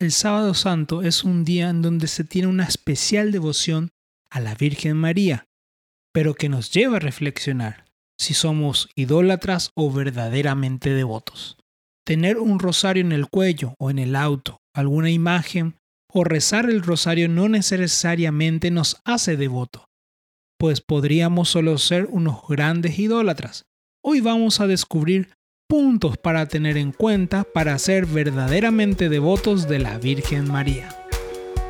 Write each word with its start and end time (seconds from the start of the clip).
El 0.00 0.12
sábado 0.12 0.54
santo 0.54 1.02
es 1.02 1.24
un 1.24 1.44
día 1.44 1.70
en 1.70 1.82
donde 1.82 2.06
se 2.06 2.22
tiene 2.22 2.46
una 2.46 2.62
especial 2.62 3.32
devoción 3.32 3.90
a 4.30 4.38
la 4.38 4.54
Virgen 4.54 4.96
María, 4.96 5.46
pero 6.12 6.34
que 6.34 6.48
nos 6.48 6.70
lleva 6.70 6.98
a 6.98 7.00
reflexionar 7.00 7.84
si 8.16 8.32
somos 8.32 8.90
idólatras 8.94 9.72
o 9.74 9.90
verdaderamente 9.90 10.90
devotos. 10.90 11.56
Tener 12.06 12.38
un 12.38 12.60
rosario 12.60 13.02
en 13.02 13.10
el 13.10 13.28
cuello 13.28 13.74
o 13.80 13.90
en 13.90 13.98
el 13.98 14.14
auto, 14.14 14.58
alguna 14.72 15.10
imagen 15.10 15.74
o 16.12 16.22
rezar 16.22 16.70
el 16.70 16.82
rosario 16.82 17.28
no 17.28 17.48
necesariamente 17.48 18.70
nos 18.70 19.00
hace 19.04 19.36
devoto, 19.36 19.86
pues 20.58 20.80
podríamos 20.80 21.48
solo 21.48 21.76
ser 21.76 22.06
unos 22.06 22.42
grandes 22.48 23.00
idólatras. 23.00 23.64
Hoy 24.02 24.20
vamos 24.20 24.60
a 24.60 24.68
descubrir 24.68 25.34
puntos 25.68 26.16
para 26.16 26.46
tener 26.46 26.78
en 26.78 26.92
cuenta 26.92 27.44
para 27.44 27.78
ser 27.78 28.06
verdaderamente 28.06 29.10
devotos 29.10 29.68
de 29.68 29.78
la 29.78 29.98
Virgen 29.98 30.50
María. 30.50 30.88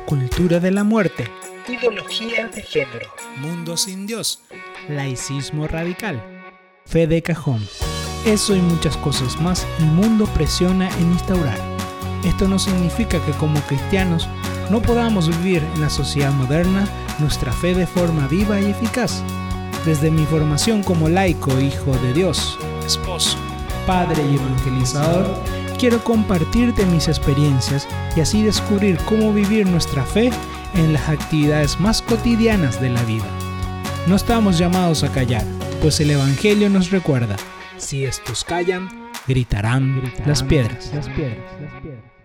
Cultura 0.05 0.61
de 0.61 0.71
la 0.71 0.85
muerte. 0.85 1.25
Ideología 1.67 2.47
de 2.47 2.61
género. 2.61 3.09
Mundo 3.41 3.75
sin 3.75 4.07
Dios. 4.07 4.41
Laicismo 4.87 5.67
radical. 5.67 6.23
Fe 6.85 7.07
de 7.07 7.21
cajón. 7.21 7.67
Eso 8.25 8.55
y 8.55 8.61
muchas 8.61 8.95
cosas 8.95 9.39
más 9.41 9.67
el 9.79 9.87
mundo 9.87 10.27
presiona 10.27 10.89
en 10.99 11.11
instaurar. 11.11 11.59
Esto 12.23 12.47
no 12.47 12.57
significa 12.57 13.23
que 13.25 13.33
como 13.33 13.59
cristianos 13.63 14.29
no 14.69 14.81
podamos 14.81 15.27
vivir 15.27 15.61
en 15.75 15.81
la 15.81 15.89
sociedad 15.89 16.31
moderna 16.31 16.87
nuestra 17.19 17.51
fe 17.51 17.75
de 17.75 17.85
forma 17.85 18.29
viva 18.29 18.61
y 18.61 18.67
eficaz. 18.67 19.21
Desde 19.85 20.09
mi 20.09 20.25
formación 20.25 20.83
como 20.83 21.09
laico, 21.09 21.59
hijo 21.59 21.91
de 21.97 22.13
Dios, 22.13 22.57
esposo, 22.85 23.37
padre 23.89 24.23
y 24.23 24.35
evangelizador, 24.35 25.25
quiero 25.79 26.03
compartirte 26.03 26.85
mis 26.85 27.07
experiencias 27.07 27.87
y 28.15 28.19
así 28.19 28.43
descubrir 28.43 28.99
cómo 29.05 29.33
vivir 29.33 29.65
nuestra 29.65 30.05
fe 30.05 30.29
en 30.75 30.93
las 30.93 31.09
actividades 31.09 31.79
más 31.79 32.03
cotidianas 32.03 32.79
de 32.79 32.91
la 32.91 33.01
vida. 33.05 33.25
No 34.05 34.15
estamos 34.15 34.59
llamados 34.59 35.03
a 35.03 35.11
callar, 35.11 35.43
pues 35.81 35.99
el 36.01 36.11
Evangelio 36.11 36.69
nos 36.69 36.91
recuerda, 36.91 37.35
si 37.77 38.05
estos 38.05 38.43
callan, 38.43 39.09
gritarán, 39.27 40.03
las, 40.23 40.43
piedras. 40.43 40.91
las 40.93 41.09
piedras. 41.09 41.51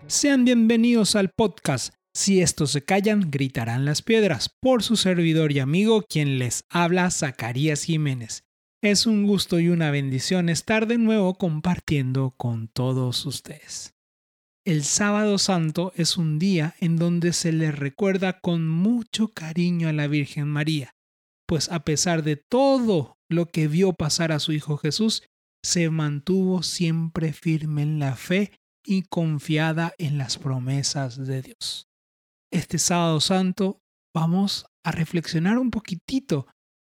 Sean 0.05 0.45
bienvenidos 0.45 1.15
al 1.15 1.31
podcast. 1.35 1.95
Si 2.13 2.43
estos 2.43 2.69
se 2.73 2.83
callan, 2.83 3.31
gritarán 3.31 3.85
las 3.85 4.03
piedras. 4.03 4.51
Por 4.61 4.83
su 4.83 4.97
servidor 4.97 5.51
y 5.51 5.61
amigo, 5.61 6.05
quien 6.07 6.37
les 6.37 6.63
habla, 6.69 7.09
Zacarías 7.09 7.85
Jiménez. 7.85 8.44
Es 8.85 9.07
un 9.07 9.25
gusto 9.25 9.59
y 9.59 9.69
una 9.69 9.89
bendición 9.89 10.47
estar 10.47 10.85
de 10.85 10.99
nuevo 10.99 11.39
compartiendo 11.39 12.35
con 12.37 12.67
todos 12.67 13.25
ustedes. 13.25 13.95
El 14.63 14.83
sábado 14.83 15.39
santo 15.39 15.91
es 15.95 16.17
un 16.17 16.37
día 16.37 16.75
en 16.79 16.95
donde 16.95 17.33
se 17.33 17.51
le 17.51 17.71
recuerda 17.71 18.39
con 18.41 18.69
mucho 18.69 19.29
cariño 19.29 19.89
a 19.89 19.91
la 19.91 20.05
Virgen 20.05 20.47
María, 20.47 20.91
pues 21.47 21.71
a 21.71 21.79
pesar 21.83 22.21
de 22.21 22.35
todo 22.35 23.17
lo 23.27 23.47
que 23.47 23.67
vio 23.67 23.93
pasar 23.93 24.31
a 24.31 24.37
su 24.37 24.51
Hijo 24.51 24.77
Jesús, 24.77 25.23
se 25.63 25.89
mantuvo 25.89 26.61
siempre 26.61 27.33
firme 27.33 27.81
en 27.81 27.97
la 27.97 28.15
fe 28.15 28.51
y 28.85 29.01
confiada 29.09 29.95
en 29.97 30.19
las 30.19 30.37
promesas 30.37 31.17
de 31.25 31.41
Dios. 31.41 31.87
Este 32.51 32.77
sábado 32.77 33.19
santo 33.19 33.79
vamos 34.13 34.67
a 34.83 34.91
reflexionar 34.91 35.57
un 35.57 35.71
poquitito 35.71 36.45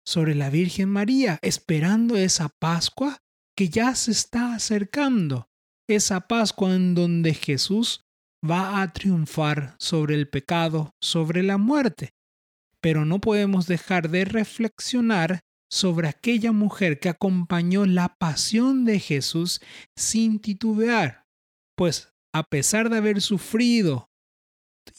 sobre 0.06 0.36
la 0.36 0.50
Virgen 0.50 0.89
María, 0.89 1.39
esperando 1.42 2.16
esa 2.16 2.50
Pascua 2.59 3.17
que 3.58 3.70
ya 3.70 3.95
se 3.95 4.11
está 4.11 4.53
acercando, 4.53 5.48
esa 5.88 6.22
Pascua 6.22 6.75
en 6.75 6.94
donde 6.94 7.34
Jesús 7.34 8.02
va 8.48 8.81
a 8.81 8.94
triunfar 8.94 9.76
sobre 9.80 10.16
el 10.16 10.30
pecado, 10.30 10.92
sobre 11.02 11.42
la 11.44 11.58
muerte. 11.58 12.11
Pero 12.81 13.06
no 13.06 13.20
podemos 13.20 13.66
dejar 13.66 14.09
de 14.09 14.26
reflexionar 14.26 15.39
sobre 15.72 16.08
aquella 16.08 16.52
mujer 16.52 16.99
que 16.99 17.10
acompañó 17.10 17.86
la 17.86 18.16
pasión 18.20 18.86
de 18.86 18.99
Jesús 18.99 19.61
sin 19.95 20.39
titubear, 20.39 21.23
pues 21.76 22.10
a 22.33 22.43
pesar 22.43 22.89
de 22.89 22.98
haber 22.98 23.22
sufrido 23.22 24.08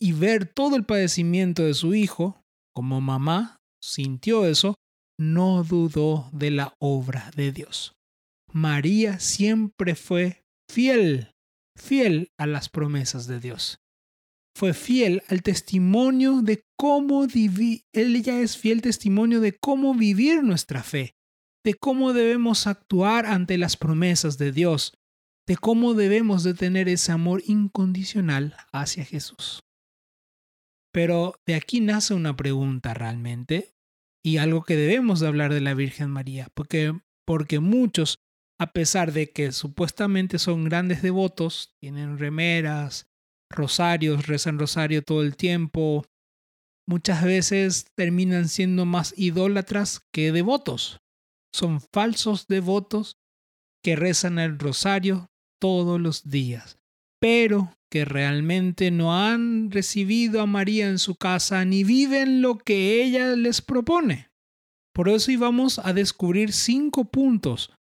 y 0.00 0.12
ver 0.12 0.46
todo 0.46 0.74
el 0.74 0.84
padecimiento 0.84 1.62
de 1.62 1.74
su 1.74 1.94
hijo, 1.94 2.42
como 2.74 3.00
mamá 3.00 3.58
sintió 3.80 4.44
eso, 4.44 4.74
no 5.18 5.64
dudó 5.64 6.28
de 6.32 6.50
la 6.50 6.74
obra 6.78 7.30
de 7.36 7.52
Dios. 7.52 7.94
María 8.52 9.18
siempre 9.18 9.94
fue 9.94 10.44
fiel, 10.70 11.32
fiel 11.76 12.30
a 12.38 12.46
las 12.46 12.68
promesas 12.68 13.26
de 13.26 13.40
Dios 13.40 13.78
fue 14.56 14.72
fiel 14.72 15.22
al 15.28 15.42
testimonio 15.42 16.40
de 16.40 16.64
cómo 16.78 17.26
vivir, 17.26 17.82
ella 17.92 18.40
es 18.40 18.56
fiel 18.56 18.80
testimonio 18.80 19.42
de 19.42 19.52
cómo 19.52 19.94
vivir 19.94 20.42
nuestra 20.42 20.82
fe, 20.82 21.14
de 21.62 21.74
cómo 21.74 22.14
debemos 22.14 22.66
actuar 22.66 23.26
ante 23.26 23.58
las 23.58 23.76
promesas 23.76 24.38
de 24.38 24.52
Dios, 24.52 24.94
de 25.46 25.58
cómo 25.58 25.92
debemos 25.92 26.42
de 26.42 26.54
tener 26.54 26.88
ese 26.88 27.12
amor 27.12 27.42
incondicional 27.46 28.56
hacia 28.72 29.04
Jesús. 29.04 29.60
Pero 30.90 31.34
de 31.46 31.54
aquí 31.54 31.80
nace 31.82 32.14
una 32.14 32.34
pregunta 32.34 32.94
realmente 32.94 33.74
y 34.26 34.38
algo 34.38 34.64
que 34.64 34.74
debemos 34.74 35.20
de 35.20 35.28
hablar 35.28 35.54
de 35.54 35.60
la 35.60 35.72
Virgen 35.74 36.10
María, 36.10 36.48
porque, 36.52 36.92
porque 37.24 37.60
muchos, 37.60 38.18
a 38.58 38.72
pesar 38.72 39.12
de 39.12 39.30
que 39.30 39.52
supuestamente 39.52 40.40
son 40.40 40.64
grandes 40.64 41.00
devotos, 41.00 41.76
tienen 41.80 42.18
remeras, 42.18 43.06
rosarios, 43.48 44.26
rezan 44.26 44.58
rosario 44.58 45.02
todo 45.02 45.22
el 45.22 45.36
tiempo, 45.36 46.04
muchas 46.88 47.22
veces 47.22 47.86
terminan 47.94 48.48
siendo 48.48 48.84
más 48.84 49.14
idólatras 49.16 50.00
que 50.12 50.32
devotos. 50.32 50.98
Son 51.54 51.80
falsos 51.80 52.48
devotos 52.48 53.18
que 53.80 53.94
rezan 53.94 54.40
el 54.40 54.58
rosario 54.58 55.30
todos 55.60 56.00
los 56.00 56.28
días, 56.28 56.75
pero 57.20 57.72
que 57.90 58.04
realmente 58.04 58.90
no 58.90 59.16
han 59.16 59.70
recibido 59.70 60.40
a 60.40 60.46
María 60.46 60.88
en 60.88 60.98
su 60.98 61.16
casa 61.16 61.64
ni 61.64 61.84
viven 61.84 62.42
lo 62.42 62.58
que 62.58 63.02
ella 63.02 63.36
les 63.36 63.62
propone. 63.62 64.28
Por 64.92 65.08
eso 65.08 65.30
íbamos 65.30 65.78
a 65.78 65.92
descubrir 65.92 66.52
cinco 66.52 67.04
puntos 67.04 67.72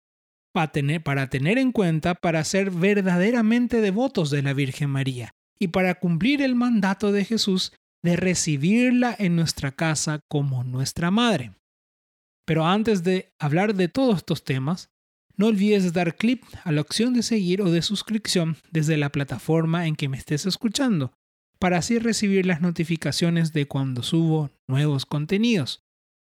para 0.53 0.73
tener, 0.73 1.03
para 1.03 1.29
tener 1.29 1.59
en 1.59 1.73
cuenta 1.73 2.15
para 2.15 2.45
ser 2.45 2.71
verdaderamente 2.71 3.81
devotos 3.81 4.31
de 4.31 4.43
la 4.43 4.53
Virgen 4.53 4.91
María 4.91 5.31
y 5.59 5.69
para 5.69 5.95
cumplir 5.95 6.43
el 6.43 6.55
mandato 6.55 7.13
de 7.13 7.25
Jesús 7.25 7.73
de 8.05 8.17
recibirla 8.17 9.17
en 9.19 9.35
nuestra 9.35 9.73
casa 9.73 10.21
como 10.29 10.63
nuestra 10.63 11.11
madre. 11.11 11.53
Pero 12.47 12.67
antes 12.67 13.03
de 13.03 13.33
hablar 13.39 13.75
de 13.75 13.89
todos 13.89 14.19
estos 14.19 14.45
temas, 14.45 14.91
no 15.37 15.47
olvides 15.47 15.93
dar 15.93 16.17
clic 16.17 16.45
a 16.65 16.73
la 16.73 16.81
opción 16.81 17.15
de 17.15 17.23
seguir 17.23 17.63
o 17.63 17.71
de 17.71 17.83
suscripción 17.83 18.57
desde 18.71 18.97
la 18.97 19.11
plataforma 19.11 19.87
en 19.87 19.97
que 19.97 20.09
me 20.09 20.17
estés 20.17 20.47
escuchando, 20.47 21.13
para 21.59 21.79
así 21.79 21.99
recibir 21.99 22.47
las 22.47 22.61
notificaciones 22.61 23.53
de 23.53 23.67
cuando 23.67 24.03
subo 24.03 24.51
nuevos 24.69 25.07
contenidos. 25.07 25.81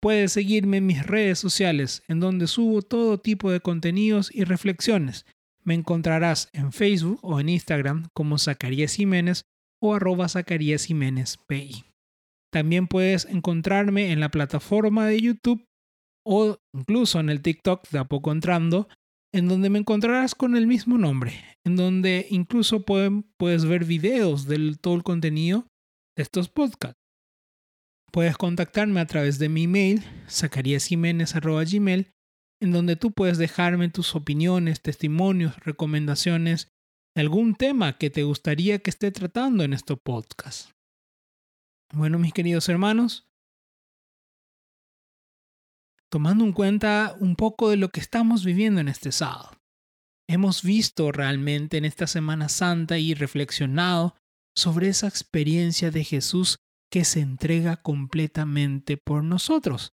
Puedes 0.02 0.34
seguirme 0.34 0.78
en 0.78 0.86
mis 0.86 1.06
redes 1.06 1.40
sociales, 1.40 2.04
en 2.08 2.20
donde 2.20 2.48
subo 2.48 2.82
todo 2.82 3.20
tipo 3.20 3.52
de 3.52 3.60
contenidos 3.60 4.30
y 4.34 4.44
reflexiones, 4.44 5.26
me 5.66 5.74
encontrarás 5.74 6.50
en 6.54 6.72
Facebook 6.72 7.20
o 7.24 7.40
en 7.40 7.50
Instagram 7.50 8.08
como 8.14 8.38
Zacarías 8.38 8.94
Jiménez 8.94 9.46
o 9.82 9.96
arroba 9.96 10.30
Zacarías 10.30 10.86
Jiménez 10.86 11.38
PI. 11.48 11.86
También 12.52 12.88
puedes 12.88 13.26
encontrarme 13.26 14.12
en 14.12 14.20
la 14.20 14.30
plataforma 14.30 15.08
de 15.08 15.20
YouTube 15.20 15.66
o 16.26 16.58
incluso 16.74 17.20
en 17.20 17.30
el 17.30 17.42
TikTok 17.42 17.90
de 17.90 18.00
A 18.00 18.06
Poco 18.06 18.32
Entrando, 18.32 18.88
en 19.34 19.48
donde 19.48 19.70
me 19.70 19.80
encontrarás 19.80 20.34
con 20.36 20.56
el 20.56 20.68
mismo 20.68 20.98
nombre, 20.98 21.44
en 21.66 21.76
donde 21.76 22.28
incluso 22.30 22.84
puedes 22.84 23.66
ver 23.66 23.86
videos 23.86 24.46
de 24.46 24.76
todo 24.82 24.96
el 24.96 25.04
contenido 25.04 25.68
de 26.18 26.24
estos 26.24 26.50
podcasts. 26.50 27.00
Puedes 28.12 28.38
contactarme 28.38 29.02
a 29.02 29.08
través 29.08 29.40
de 29.40 29.50
mi 29.50 29.64
email, 29.64 30.04
zacariasjiménez.gmail 30.30 32.16
en 32.62 32.72
donde 32.72 32.96
tú 32.96 33.12
puedes 33.12 33.38
dejarme 33.38 33.90
tus 33.90 34.16
opiniones, 34.16 34.82
testimonios, 34.82 35.58
recomendaciones 35.60 36.70
de 37.16 37.22
algún 37.22 37.56
tema 37.56 37.98
que 37.98 38.10
te 38.10 38.24
gustaría 38.24 38.80
que 38.80 38.90
esté 38.90 39.12
tratando 39.12 39.64
en 39.64 39.74
este 39.74 39.96
podcast. 39.96 40.72
Bueno, 41.94 42.20
mis 42.20 42.34
queridos 42.34 42.68
hermanos, 42.70 43.28
tomando 46.12 46.44
en 46.44 46.54
cuenta 46.54 47.16
un 47.20 47.36
poco 47.36 47.70
de 47.70 47.78
lo 47.78 47.90
que 47.90 48.00
estamos 48.00 48.46
viviendo 48.46 48.82
en 48.82 48.88
este 48.88 49.12
sábado, 49.12 49.52
hemos 50.28 50.64
visto 50.64 51.12
realmente 51.12 51.78
en 51.78 51.86
esta 51.86 52.08
Semana 52.08 52.50
Santa 52.50 52.98
y 52.98 53.14
reflexionado 53.14 54.16
sobre 54.56 54.88
esa 54.88 55.08
experiencia 55.08 55.92
de 55.92 56.04
Jesús 56.04 56.60
que 56.92 57.04
se 57.04 57.20
entrega 57.20 57.78
completamente 57.78 58.98
por 58.98 59.24
nosotros. 59.24 59.94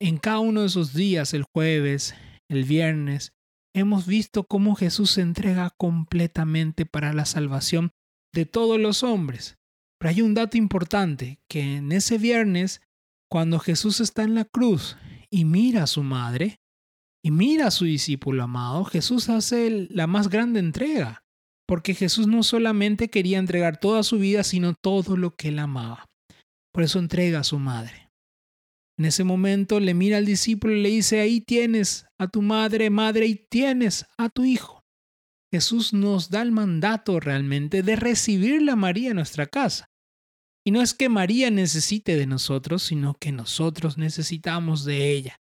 En 0.00 0.18
cada 0.18 0.40
uno 0.40 0.62
de 0.62 0.66
esos 0.66 0.94
días, 0.94 1.34
el 1.34 1.44
jueves, 1.44 2.14
el 2.48 2.64
viernes, 2.64 3.32
hemos 3.74 4.06
visto 4.06 4.44
cómo 4.44 4.74
Jesús 4.74 5.12
se 5.12 5.20
entrega 5.20 5.70
completamente 5.70 6.84
para 6.86 7.12
la 7.12 7.24
salvación 7.24 7.92
de 8.34 8.46
todos 8.46 8.80
los 8.80 9.02
hombres. 9.02 9.58
Pero 9.98 10.10
hay 10.10 10.22
un 10.22 10.34
dato 10.34 10.56
importante, 10.56 11.38
que 11.48 11.76
en 11.76 11.92
ese 11.92 12.18
viernes, 12.18 12.82
cuando 13.30 13.60
Jesús 13.60 14.00
está 14.00 14.24
en 14.24 14.34
la 14.34 14.44
cruz 14.44 14.96
y 15.32 15.46
mira 15.46 15.84
a 15.84 15.86
su 15.86 16.02
madre, 16.02 16.60
y 17.24 17.30
mira 17.30 17.68
a 17.68 17.70
su 17.70 17.86
discípulo 17.86 18.42
amado, 18.42 18.84
Jesús 18.84 19.28
hace 19.28 19.88
la 19.90 20.06
más 20.06 20.28
grande 20.28 20.60
entrega, 20.60 21.24
porque 21.66 21.94
Jesús 21.94 22.26
no 22.26 22.42
solamente 22.42 23.08
quería 23.08 23.38
entregar 23.38 23.80
toda 23.80 24.02
su 24.02 24.18
vida, 24.18 24.44
sino 24.44 24.74
todo 24.74 25.16
lo 25.16 25.34
que 25.34 25.48
él 25.48 25.58
amaba. 25.58 26.06
Por 26.72 26.82
eso 26.82 26.98
entrega 26.98 27.40
a 27.40 27.44
su 27.44 27.58
madre. 27.58 28.10
En 28.98 29.06
ese 29.06 29.24
momento 29.24 29.80
le 29.80 29.94
mira 29.94 30.18
al 30.18 30.26
discípulo 30.26 30.74
y 30.74 30.82
le 30.82 30.90
dice, 30.90 31.20
ahí 31.20 31.40
tienes 31.40 32.06
a 32.18 32.28
tu 32.28 32.42
madre, 32.42 32.90
madre, 32.90 33.26
y 33.26 33.36
tienes 33.36 34.04
a 34.18 34.28
tu 34.28 34.44
hijo. 34.44 34.82
Jesús 35.50 35.92
nos 35.92 36.28
da 36.28 36.42
el 36.42 36.52
mandato 36.52 37.20
realmente 37.20 37.82
de 37.82 37.96
recibir 37.96 38.68
a 38.68 38.76
María 38.76 39.10
en 39.10 39.16
nuestra 39.16 39.46
casa. 39.46 39.86
Y 40.64 40.70
no 40.70 40.80
es 40.80 40.94
que 40.94 41.08
María 41.08 41.50
necesite 41.50 42.16
de 42.16 42.26
nosotros, 42.26 42.82
sino 42.82 43.14
que 43.14 43.32
nosotros 43.32 43.98
necesitamos 43.98 44.84
de 44.84 45.10
ella. 45.10 45.40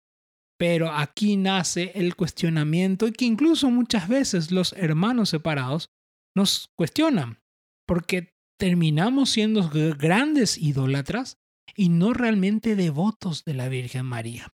Pero 0.58 0.90
aquí 0.90 1.36
nace 1.36 1.92
el 1.94 2.14
cuestionamiento 2.16 3.06
y 3.06 3.12
que 3.12 3.24
incluso 3.24 3.70
muchas 3.70 4.08
veces 4.08 4.50
los 4.50 4.72
hermanos 4.74 5.28
separados 5.28 5.90
nos 6.34 6.70
cuestionan, 6.76 7.40
porque 7.86 8.32
terminamos 8.58 9.30
siendo 9.30 9.68
grandes 9.98 10.56
idólatras 10.56 11.36
y 11.76 11.88
no 11.88 12.12
realmente 12.12 12.76
devotos 12.76 13.44
de 13.44 13.54
la 13.54 13.68
Virgen 13.68 14.06
María. 14.06 14.54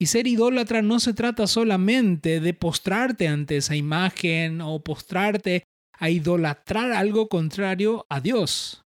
Y 0.00 0.06
ser 0.06 0.26
idólatra 0.26 0.82
no 0.82 0.98
se 0.98 1.12
trata 1.14 1.46
solamente 1.46 2.40
de 2.40 2.54
postrarte 2.54 3.28
ante 3.28 3.58
esa 3.58 3.76
imagen 3.76 4.62
o 4.62 4.82
postrarte 4.82 5.64
a 5.92 6.08
idolatrar 6.08 6.92
algo 6.92 7.28
contrario 7.28 8.06
a 8.08 8.20
Dios. 8.20 8.82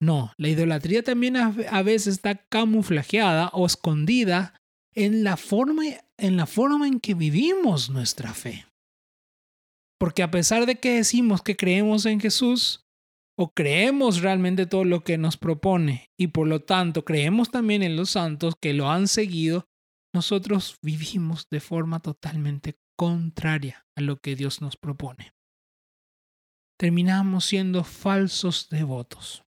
No, 0.00 0.32
la 0.36 0.48
idolatría 0.48 1.02
también 1.02 1.36
a 1.36 1.82
veces 1.82 2.14
está 2.14 2.34
camuflajeada 2.34 3.48
o 3.52 3.64
escondida 3.64 4.54
en 4.94 5.24
la 5.24 5.36
forma 5.36 5.84
en 6.16 6.36
la 6.36 6.46
forma 6.46 6.86
en 6.86 7.00
que 7.00 7.14
vivimos 7.14 7.90
nuestra 7.90 8.32
fe. 8.34 8.66
Porque 9.98 10.22
a 10.22 10.30
pesar 10.30 10.66
de 10.66 10.76
que 10.76 10.96
decimos 10.96 11.42
que 11.42 11.56
creemos 11.56 12.06
en 12.06 12.20
Jesús, 12.20 12.84
o 13.36 13.52
creemos 13.52 14.20
realmente 14.20 14.66
todo 14.66 14.84
lo 14.84 15.02
que 15.02 15.18
nos 15.18 15.36
propone, 15.36 16.10
y 16.16 16.28
por 16.28 16.46
lo 16.46 16.60
tanto 16.60 17.04
creemos 17.04 17.50
también 17.50 17.82
en 17.82 17.96
los 17.96 18.10
santos 18.10 18.54
que 18.60 18.74
lo 18.74 18.90
han 18.90 19.08
seguido, 19.08 19.66
nosotros 20.14 20.78
vivimos 20.82 21.48
de 21.50 21.60
forma 21.60 22.00
totalmente 22.00 22.76
contraria 22.96 23.86
a 23.96 24.02
lo 24.02 24.20
que 24.20 24.36
Dios 24.36 24.60
nos 24.60 24.76
propone. 24.76 25.32
Terminamos 26.78 27.46
siendo 27.46 27.82
falsos 27.82 28.68
devotos. 28.68 29.43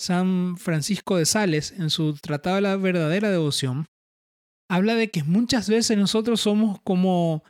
San 0.00 0.56
Francisco 0.56 1.18
de 1.18 1.26
Sales, 1.26 1.72
en 1.72 1.90
su 1.90 2.14
Tratado 2.14 2.56
de 2.56 2.62
la 2.62 2.76
Verdadera 2.76 3.30
Devoción, 3.30 3.86
habla 4.70 4.94
de 4.94 5.10
que 5.10 5.24
muchas 5.24 5.68
veces 5.68 5.98
nosotros 5.98 6.40
somos 6.40 6.80
como 6.82 7.44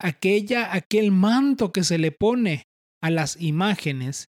aquella, 0.00 0.72
aquel 0.74 1.12
manto 1.12 1.72
que 1.72 1.84
se 1.84 1.98
le 1.98 2.10
pone 2.10 2.68
a 3.02 3.10
las 3.10 3.38
imágenes. 3.38 4.30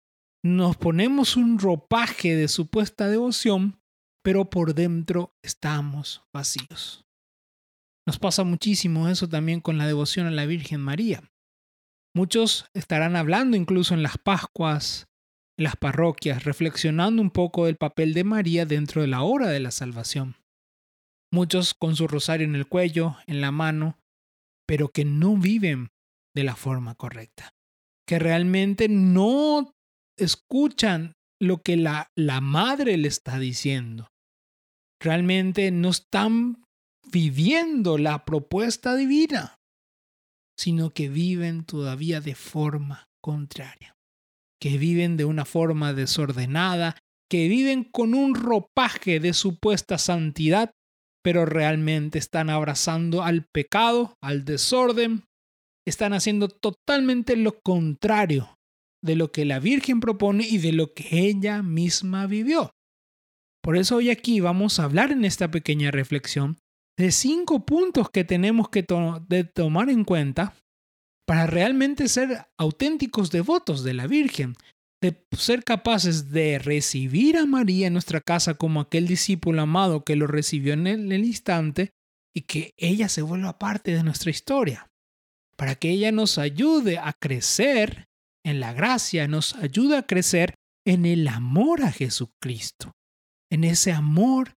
Nos 0.43 0.75
ponemos 0.75 1.37
un 1.37 1.59
ropaje 1.59 2.35
de 2.35 2.47
supuesta 2.47 3.07
devoción, 3.07 3.79
pero 4.23 4.49
por 4.49 4.73
dentro 4.73 5.35
estamos 5.43 6.23
vacíos. 6.33 7.05
Nos 8.07 8.17
pasa 8.17 8.43
muchísimo 8.43 9.07
eso 9.07 9.29
también 9.29 9.61
con 9.61 9.77
la 9.77 9.85
devoción 9.85 10.25
a 10.25 10.31
la 10.31 10.47
Virgen 10.47 10.81
María. 10.81 11.31
Muchos 12.15 12.65
estarán 12.73 13.15
hablando 13.15 13.55
incluso 13.55 13.93
en 13.93 14.01
las 14.01 14.17
Pascuas, 14.17 15.10
las 15.61 15.75
parroquias, 15.75 16.43
reflexionando 16.43 17.21
un 17.21 17.31
poco 17.31 17.65
del 17.65 17.77
papel 17.77 18.13
de 18.13 18.23
María 18.23 18.65
dentro 18.65 19.01
de 19.01 19.07
la 19.07 19.21
hora 19.21 19.47
de 19.47 19.59
la 19.59 19.71
salvación. 19.71 20.35
Muchos 21.31 21.73
con 21.73 21.95
su 21.95 22.07
rosario 22.07 22.45
en 22.45 22.55
el 22.55 22.67
cuello, 22.67 23.17
en 23.27 23.41
la 23.41 23.51
mano, 23.51 23.97
pero 24.67 24.89
que 24.89 25.05
no 25.05 25.37
viven 25.37 25.89
de 26.35 26.43
la 26.43 26.55
forma 26.55 26.95
correcta, 26.95 27.53
que 28.07 28.19
realmente 28.19 28.89
no 28.89 29.73
escuchan 30.17 31.13
lo 31.39 31.61
que 31.61 31.77
la, 31.77 32.11
la 32.15 32.41
madre 32.41 32.97
le 32.97 33.07
está 33.07 33.39
diciendo. 33.39 34.09
Realmente 35.01 35.71
no 35.71 35.89
están 35.89 36.63
viviendo 37.11 37.97
la 37.97 38.25
propuesta 38.25 38.95
divina, 38.95 39.59
sino 40.57 40.91
que 40.91 41.09
viven 41.09 41.65
todavía 41.65 42.21
de 42.21 42.35
forma 42.35 43.09
contraria, 43.21 43.95
que 44.61 44.77
viven 44.77 45.17
de 45.17 45.25
una 45.25 45.45
forma 45.45 45.93
desordenada, 45.93 46.95
que 47.29 47.47
viven 47.47 47.83
con 47.83 48.13
un 48.13 48.35
ropaje 48.35 49.19
de 49.19 49.33
supuesta 49.33 49.97
santidad, 49.97 50.71
pero 51.23 51.45
realmente 51.45 52.19
están 52.19 52.49
abrazando 52.49 53.23
al 53.23 53.45
pecado, 53.51 54.15
al 54.21 54.45
desorden, 54.45 55.23
están 55.87 56.13
haciendo 56.13 56.47
totalmente 56.47 57.35
lo 57.35 57.59
contrario 57.59 58.57
de 59.03 59.15
lo 59.15 59.31
que 59.31 59.45
la 59.45 59.59
Virgen 59.59 59.99
propone 59.99 60.47
y 60.47 60.59
de 60.59 60.73
lo 60.73 60.93
que 60.93 61.27
ella 61.27 61.63
misma 61.63 62.27
vivió. 62.27 62.71
Por 63.63 63.77
eso 63.77 63.97
hoy 63.97 64.09
aquí 64.09 64.39
vamos 64.39 64.79
a 64.79 64.83
hablar 64.83 65.11
en 65.11 65.25
esta 65.25 65.49
pequeña 65.49 65.91
reflexión 65.91 66.57
de 66.97 67.11
cinco 67.11 67.65
puntos 67.65 68.09
que 68.11 68.23
tenemos 68.23 68.69
que 68.69 68.83
tomar 68.83 69.89
en 69.89 70.03
cuenta 70.03 70.53
para 71.25 71.47
realmente 71.47 72.07
ser 72.07 72.47
auténticos 72.57 73.31
devotos 73.31 73.83
de 73.83 73.94
la 73.94 74.07
Virgen, 74.07 74.56
de 75.01 75.25
ser 75.31 75.63
capaces 75.63 76.31
de 76.31 76.59
recibir 76.59 77.38
a 77.38 77.45
María 77.45 77.88
en 77.88 77.94
nuestra 77.94 78.21
casa 78.21 78.53
como 78.53 78.79
aquel 78.79 79.07
discípulo 79.07 79.62
amado 79.63 80.03
que 80.03 80.15
lo 80.15 80.27
recibió 80.27 80.73
en 80.73 80.88
el, 80.88 81.25
instante 81.25 81.91
y 82.35 82.41
que 82.41 82.73
ella 82.77 83.09
se 83.09 83.23
vuelva 83.23 83.57
parte 83.57 83.94
de 83.94 84.03
nuestra 84.03 84.29
historia, 84.29 84.91
para 85.57 85.75
que 85.75 85.89
ella 85.89 86.12
nos 86.12 86.38
ayude 86.38 87.00
a 87.00 87.13
crecer 87.13 88.06
en 88.45 88.59
la 88.59 88.74
gracia, 88.74 89.27
nos 89.27 89.56
ayude 89.56 89.97
a 89.97 90.03
crecer 90.03 90.56
en 90.85 91.06
el 91.06 91.27
amor 91.27 91.83
a 91.83 91.91
Jesucristo, 91.91 92.91
en 93.50 93.63
ese 93.63 93.91
amor 93.91 94.53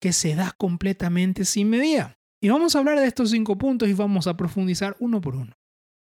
que 0.00 0.12
se 0.12 0.34
da 0.34 0.54
completamente 0.56 1.44
sin 1.44 1.70
medida. 1.70 2.14
Y 2.42 2.50
vamos 2.50 2.76
a 2.76 2.80
hablar 2.80 3.00
de 3.00 3.06
estos 3.06 3.30
cinco 3.30 3.56
puntos 3.56 3.88
y 3.88 3.94
vamos 3.94 4.26
a 4.26 4.36
profundizar 4.36 4.96
uno 5.00 5.20
por 5.20 5.36
uno. 5.36 5.52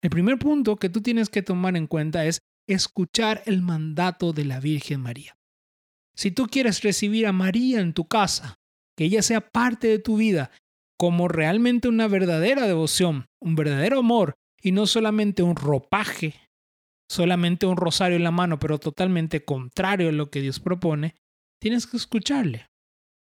El 0.01 0.09
primer 0.09 0.39
punto 0.39 0.77
que 0.77 0.89
tú 0.89 1.01
tienes 1.01 1.29
que 1.29 1.41
tomar 1.41 1.75
en 1.75 1.87
cuenta 1.87 2.25
es 2.25 2.39
escuchar 2.67 3.43
el 3.45 3.61
mandato 3.61 4.31
de 4.31 4.45
la 4.45 4.59
Virgen 4.59 5.01
María. 5.01 5.35
Si 6.15 6.31
tú 6.31 6.47
quieres 6.47 6.81
recibir 6.81 7.27
a 7.27 7.33
María 7.33 7.79
en 7.79 7.93
tu 7.93 8.07
casa, 8.07 8.59
que 8.97 9.05
ella 9.05 9.21
sea 9.21 9.49
parte 9.49 9.87
de 9.87 9.99
tu 9.99 10.17
vida, 10.17 10.51
como 10.97 11.27
realmente 11.27 11.87
una 11.87 12.07
verdadera 12.07 12.67
devoción, 12.67 13.27
un 13.41 13.55
verdadero 13.55 13.99
amor, 13.99 14.35
y 14.61 14.71
no 14.71 14.85
solamente 14.85 15.43
un 15.43 15.55
ropaje, 15.55 16.35
solamente 17.09 17.65
un 17.65 17.77
rosario 17.77 18.17
en 18.17 18.23
la 18.23 18.31
mano, 18.31 18.59
pero 18.59 18.77
totalmente 18.77 19.43
contrario 19.43 20.09
a 20.09 20.13
lo 20.13 20.29
que 20.29 20.41
Dios 20.41 20.59
propone, 20.59 21.15
tienes 21.61 21.87
que 21.87 21.97
escucharle. 21.97 22.67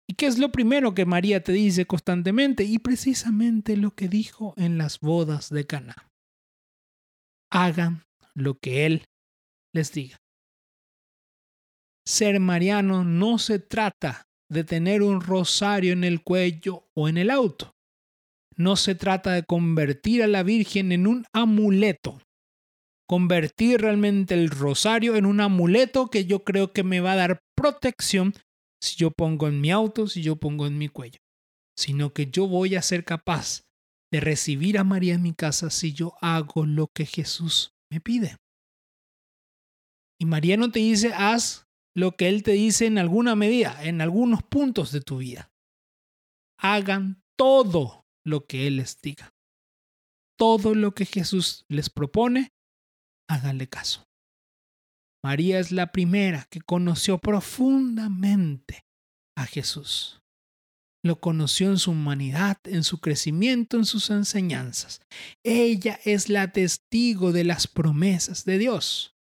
¿Y 0.09 0.13
qué 0.13 0.25
es 0.25 0.39
lo 0.39 0.51
primero 0.51 0.93
que 0.93 1.05
María 1.05 1.43
te 1.43 1.51
dice 1.51 1.85
constantemente? 1.85 2.63
Y 2.63 2.79
precisamente 2.79 3.77
lo 3.77 3.91
que 3.91 4.07
dijo 4.07 4.53
en 4.57 4.77
las 4.77 4.99
bodas 4.99 5.49
de 5.49 5.67
Cana. 5.67 5.95
Hagan 7.51 8.03
lo 8.33 8.57
que 8.59 8.85
Él 8.85 9.05
les 9.73 9.91
diga. 9.91 10.17
Ser 12.05 12.39
mariano 12.39 13.03
no 13.03 13.37
se 13.37 13.59
trata 13.59 14.27
de 14.49 14.63
tener 14.63 15.01
un 15.01 15.21
rosario 15.21 15.93
en 15.93 16.03
el 16.03 16.23
cuello 16.23 16.87
o 16.95 17.09
en 17.09 17.17
el 17.17 17.29
auto. 17.29 17.73
No 18.55 18.75
se 18.75 18.95
trata 18.95 19.33
de 19.33 19.43
convertir 19.43 20.23
a 20.23 20.27
la 20.27 20.43
Virgen 20.43 20.91
en 20.91 21.05
un 21.05 21.25
amuleto. 21.33 22.21
Convertir 23.07 23.81
realmente 23.81 24.33
el 24.33 24.49
rosario 24.49 25.15
en 25.15 25.25
un 25.25 25.41
amuleto 25.41 26.07
que 26.07 26.25
yo 26.25 26.43
creo 26.43 26.73
que 26.73 26.83
me 26.83 26.99
va 26.99 27.13
a 27.13 27.17
dar 27.17 27.39
protección 27.55 28.33
si 28.81 28.95
yo 28.97 29.11
pongo 29.11 29.47
en 29.47 29.61
mi 29.61 29.71
auto, 29.71 30.07
si 30.07 30.21
yo 30.21 30.37
pongo 30.37 30.65
en 30.65 30.77
mi 30.77 30.87
cuello. 30.87 31.19
Sino 31.77 32.13
que 32.13 32.27
yo 32.27 32.47
voy 32.47 32.75
a 32.75 32.81
ser 32.81 33.03
capaz 33.03 33.66
de 34.11 34.19
recibir 34.19 34.77
a 34.77 34.83
María 34.83 35.15
en 35.15 35.21
mi 35.21 35.33
casa 35.33 35.69
si 35.69 35.93
yo 35.93 36.13
hago 36.21 36.65
lo 36.65 36.87
que 36.87 37.05
Jesús 37.05 37.73
me 37.91 37.99
pide. 37.99 38.37
Y 40.19 40.25
María 40.25 40.57
no 40.57 40.71
te 40.71 40.79
dice, 40.79 41.13
haz 41.13 41.67
lo 41.95 42.15
que 42.15 42.27
Él 42.27 42.43
te 42.43 42.51
dice 42.51 42.85
en 42.85 42.97
alguna 42.97 43.35
medida, 43.35 43.83
en 43.83 44.01
algunos 44.01 44.43
puntos 44.43 44.91
de 44.91 45.01
tu 45.01 45.17
vida. 45.17 45.51
Hagan 46.59 47.21
todo 47.37 48.05
lo 48.25 48.45
que 48.45 48.67
Él 48.67 48.77
les 48.77 48.99
diga. 49.01 49.33
Todo 50.37 50.75
lo 50.75 50.93
que 50.93 51.05
Jesús 51.05 51.65
les 51.67 51.89
propone, 51.89 52.51
háganle 53.27 53.67
caso. 53.67 54.07
María 55.23 55.59
es 55.59 55.71
la 55.71 55.91
primera 55.91 56.45
que 56.49 56.61
conoció 56.61 57.17
profundamente 57.17 58.85
a 59.35 59.45
Jesús. 59.45 60.21
Lo 61.03 61.19
conoció 61.19 61.69
en 61.69 61.77
su 61.77 61.91
humanidad, 61.91 62.57
en 62.65 62.83
su 62.83 62.99
crecimiento, 62.99 63.77
en 63.77 63.85
sus 63.85 64.09
enseñanzas. 64.09 65.01
Ella 65.43 65.99
es 66.05 66.29
la 66.29 66.51
testigo 66.51 67.31
de 67.31 67.43
las 67.43 67.67
promesas 67.67 68.45
de 68.45 68.57
Dios. 68.57 69.15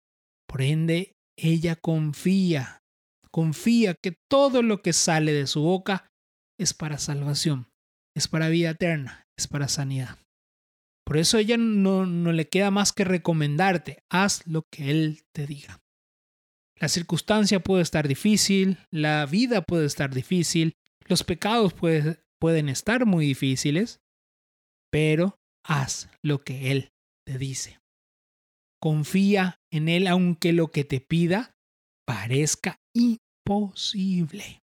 Por 0.47 0.63
ende, 0.63 1.15
ella 1.37 1.77
confía, 1.77 2.83
confía 3.31 3.95
que 3.95 4.15
todo 4.31 4.63
lo 4.63 4.83
que 4.83 4.93
sale 4.93 5.33
de 5.33 5.47
su 5.47 5.63
boca 5.63 6.11
es 6.59 6.75
para 6.75 6.99
salvación, 6.99 7.69
es 8.15 8.29
para 8.29 8.49
vida 8.49 8.71
eterna, 8.71 9.27
es 9.37 9.49
para 9.49 9.69
sanidad. 9.69 10.19
Por 11.05 11.17
eso 11.17 11.39
ella 11.39 11.57
no, 11.57 12.07
no 12.07 12.33
le 12.33 12.49
queda 12.49 12.71
más 12.71 12.93
que 12.93 13.05
recomendarte, 13.05 14.05
haz 14.11 14.47
lo 14.47 14.63
que 14.71 14.91
Él 14.91 15.23
te 15.35 15.47
diga. 15.47 15.81
La 16.79 16.89
circunstancia 16.89 17.61
puede 17.61 17.83
estar 17.83 18.09
difícil, 18.09 18.79
la 18.91 19.27
vida 19.27 19.63
puede 19.63 19.87
estar 19.87 20.13
difícil, 20.13 20.75
los 21.13 21.25
pecados 21.25 21.75
pueden 21.75 22.69
estar 22.71 23.05
muy 23.05 23.27
difíciles, 23.27 24.01
pero 24.91 25.39
haz 25.63 26.09
lo 26.23 26.43
que 26.43 26.73
Él 26.73 26.89
te 27.27 27.37
dice. 27.37 27.81
Confía 28.81 29.61
en 29.71 29.91
Él 29.91 30.07
aunque 30.07 30.55
lo 30.55 30.69
que 30.69 30.85
te 30.85 31.03
pida 31.03 31.55
parezca 32.07 32.81
imposible. 32.97 34.63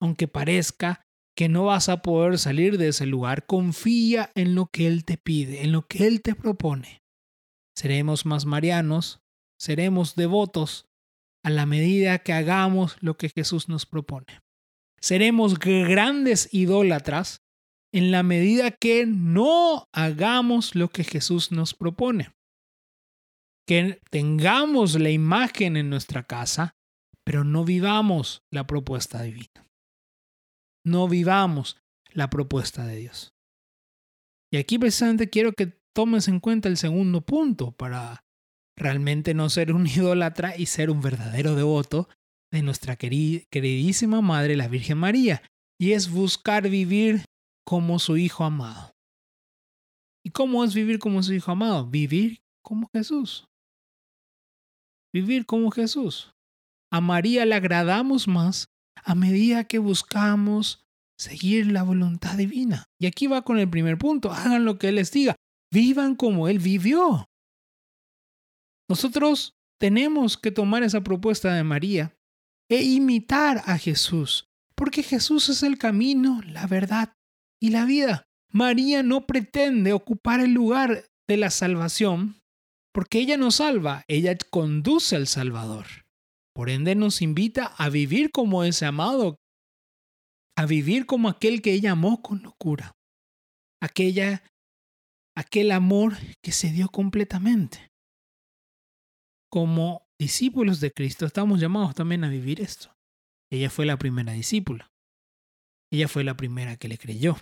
Aunque 0.00 0.28
parezca 0.28 1.02
que 1.36 1.50
no 1.50 1.66
vas 1.66 1.90
a 1.90 2.00
poder 2.00 2.38
salir 2.38 2.78
de 2.78 2.88
ese 2.88 3.04
lugar, 3.04 3.44
confía 3.44 4.32
en 4.34 4.54
lo 4.54 4.66
que 4.72 4.86
Él 4.86 5.04
te 5.04 5.18
pide, 5.18 5.62
en 5.62 5.72
lo 5.72 5.86
que 5.86 6.06
Él 6.06 6.22
te 6.22 6.34
propone. 6.34 7.02
Seremos 7.76 8.24
más 8.24 8.46
marianos, 8.46 9.20
seremos 9.60 10.14
devotos 10.14 10.86
a 11.44 11.50
la 11.50 11.66
medida 11.66 12.20
que 12.20 12.32
hagamos 12.32 12.96
lo 13.02 13.18
que 13.18 13.28
Jesús 13.28 13.68
nos 13.68 13.84
propone. 13.84 14.40
Seremos 15.02 15.58
grandes 15.58 16.48
idólatras 16.52 17.42
en 17.92 18.10
la 18.10 18.22
medida 18.22 18.70
que 18.70 19.06
no 19.06 19.88
hagamos 19.92 20.74
lo 20.74 20.88
que 20.88 21.04
Jesús 21.04 21.50
nos 21.52 21.74
propone. 21.74 22.30
Que 23.66 24.00
tengamos 24.10 24.98
la 24.98 25.10
imagen 25.10 25.76
en 25.76 25.90
nuestra 25.90 26.22
casa, 26.24 26.76
pero 27.24 27.44
no 27.44 27.64
vivamos 27.64 28.42
la 28.50 28.66
propuesta 28.66 29.22
divina. 29.22 29.66
No 30.84 31.08
vivamos 31.08 31.76
la 32.12 32.30
propuesta 32.30 32.86
de 32.86 32.96
Dios. 32.96 33.32
Y 34.52 34.56
aquí 34.56 34.78
precisamente 34.78 35.30
quiero 35.30 35.52
que 35.52 35.78
tomes 35.94 36.28
en 36.28 36.40
cuenta 36.40 36.68
el 36.68 36.76
segundo 36.76 37.20
punto 37.20 37.72
para 37.72 38.24
realmente 38.76 39.34
no 39.34 39.48
ser 39.48 39.72
un 39.72 39.86
idólatra 39.86 40.56
y 40.56 40.66
ser 40.66 40.90
un 40.90 41.00
verdadero 41.00 41.54
devoto 41.54 42.08
de 42.50 42.62
nuestra 42.62 42.96
queridísima 42.96 44.20
Madre, 44.20 44.56
la 44.56 44.68
Virgen 44.68 44.98
María, 44.98 45.42
y 45.78 45.92
es 45.92 46.10
buscar 46.10 46.68
vivir 46.68 47.24
como 47.64 47.98
su 47.98 48.16
Hijo 48.16 48.44
amado. 48.44 48.90
¿Y 50.24 50.30
cómo 50.30 50.64
es 50.64 50.74
vivir 50.74 50.98
como 50.98 51.22
su 51.22 51.32
Hijo 51.32 51.52
amado? 51.52 51.86
Vivir 51.86 52.42
como 52.62 52.88
Jesús. 52.92 53.46
Vivir 55.12 55.46
como 55.46 55.70
Jesús. 55.70 56.32
A 56.92 57.00
María 57.00 57.46
le 57.46 57.54
agradamos 57.54 58.28
más 58.28 58.66
a 58.96 59.14
medida 59.14 59.64
que 59.64 59.78
buscamos 59.78 60.84
seguir 61.18 61.70
la 61.70 61.82
voluntad 61.82 62.36
divina. 62.36 62.84
Y 62.98 63.06
aquí 63.06 63.26
va 63.26 63.42
con 63.42 63.58
el 63.58 63.70
primer 63.70 63.98
punto. 63.98 64.30
Hagan 64.32 64.64
lo 64.64 64.78
que 64.78 64.88
Él 64.88 64.96
les 64.96 65.12
diga. 65.12 65.36
Vivan 65.72 66.16
como 66.16 66.48
Él 66.48 66.58
vivió. 66.58 67.28
Nosotros 68.88 69.54
tenemos 69.78 70.36
que 70.36 70.50
tomar 70.50 70.82
esa 70.82 71.02
propuesta 71.02 71.54
de 71.54 71.62
María 71.62 72.14
e 72.70 72.82
imitar 72.82 73.62
a 73.66 73.76
Jesús, 73.76 74.46
porque 74.74 75.02
Jesús 75.02 75.50
es 75.50 75.62
el 75.62 75.76
camino, 75.76 76.40
la 76.46 76.66
verdad 76.66 77.12
y 77.60 77.70
la 77.70 77.84
vida. 77.84 78.24
María 78.52 79.02
no 79.02 79.26
pretende 79.26 79.92
ocupar 79.92 80.40
el 80.40 80.52
lugar 80.52 81.04
de 81.28 81.36
la 81.36 81.50
salvación 81.50 82.40
porque 82.92 83.18
ella 83.18 83.36
nos 83.36 83.56
salva, 83.56 84.04
ella 84.08 84.36
conduce 84.50 85.16
al 85.16 85.26
Salvador. 85.26 85.86
Por 86.54 86.70
ende 86.70 86.94
nos 86.94 87.22
invita 87.22 87.66
a 87.66 87.88
vivir 87.88 88.32
como 88.32 88.64
ese 88.64 88.84
amado, 88.86 89.36
a 90.56 90.66
vivir 90.66 91.06
como 91.06 91.28
aquel 91.28 91.62
que 91.62 91.72
ella 91.72 91.92
amó 91.92 92.20
con 92.20 92.42
locura, 92.42 92.92
aquella, 93.80 94.42
aquel 95.36 95.70
amor 95.70 96.16
que 96.42 96.52
se 96.52 96.72
dio 96.72 96.88
completamente. 96.88 97.88
Como 99.48 100.02
discípulos 100.20 100.80
de 100.80 100.92
Cristo 100.92 101.24
estamos 101.24 101.60
llamados 101.60 101.94
también 101.94 102.24
a 102.24 102.28
vivir 102.28 102.60
esto. 102.60 102.94
Ella 103.50 103.70
fue 103.70 103.86
la 103.86 103.96
primera 103.96 104.34
discípula. 104.34 104.92
Ella 105.90 106.08
fue 106.08 106.24
la 106.24 106.36
primera 106.36 106.76
que 106.76 106.88
le 106.88 106.98
creyó. 106.98 107.38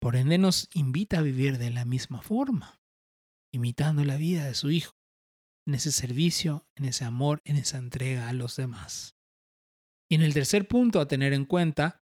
Por 0.00 0.14
ende 0.14 0.38
nos 0.38 0.68
invita 0.72 1.18
a 1.18 1.22
vivir 1.22 1.58
de 1.58 1.70
la 1.70 1.84
misma 1.84 2.22
forma, 2.22 2.80
imitando 3.52 4.04
la 4.04 4.16
vida 4.16 4.44
de 4.44 4.54
su 4.54 4.70
Hijo, 4.70 4.94
en 5.66 5.74
ese 5.74 5.90
servicio, 5.90 6.64
en 6.76 6.84
ese 6.84 7.04
amor, 7.04 7.42
en 7.44 7.56
esa 7.56 7.78
entrega 7.78 8.28
a 8.28 8.32
los 8.34 8.54
demás. 8.54 9.16
Y 10.08 10.14
en 10.14 10.22
el 10.22 10.32
tercer 10.32 10.68
punto 10.68 11.00
a 11.00 11.08
tener 11.08 11.32
en 11.32 11.44
cuenta, 11.44 12.04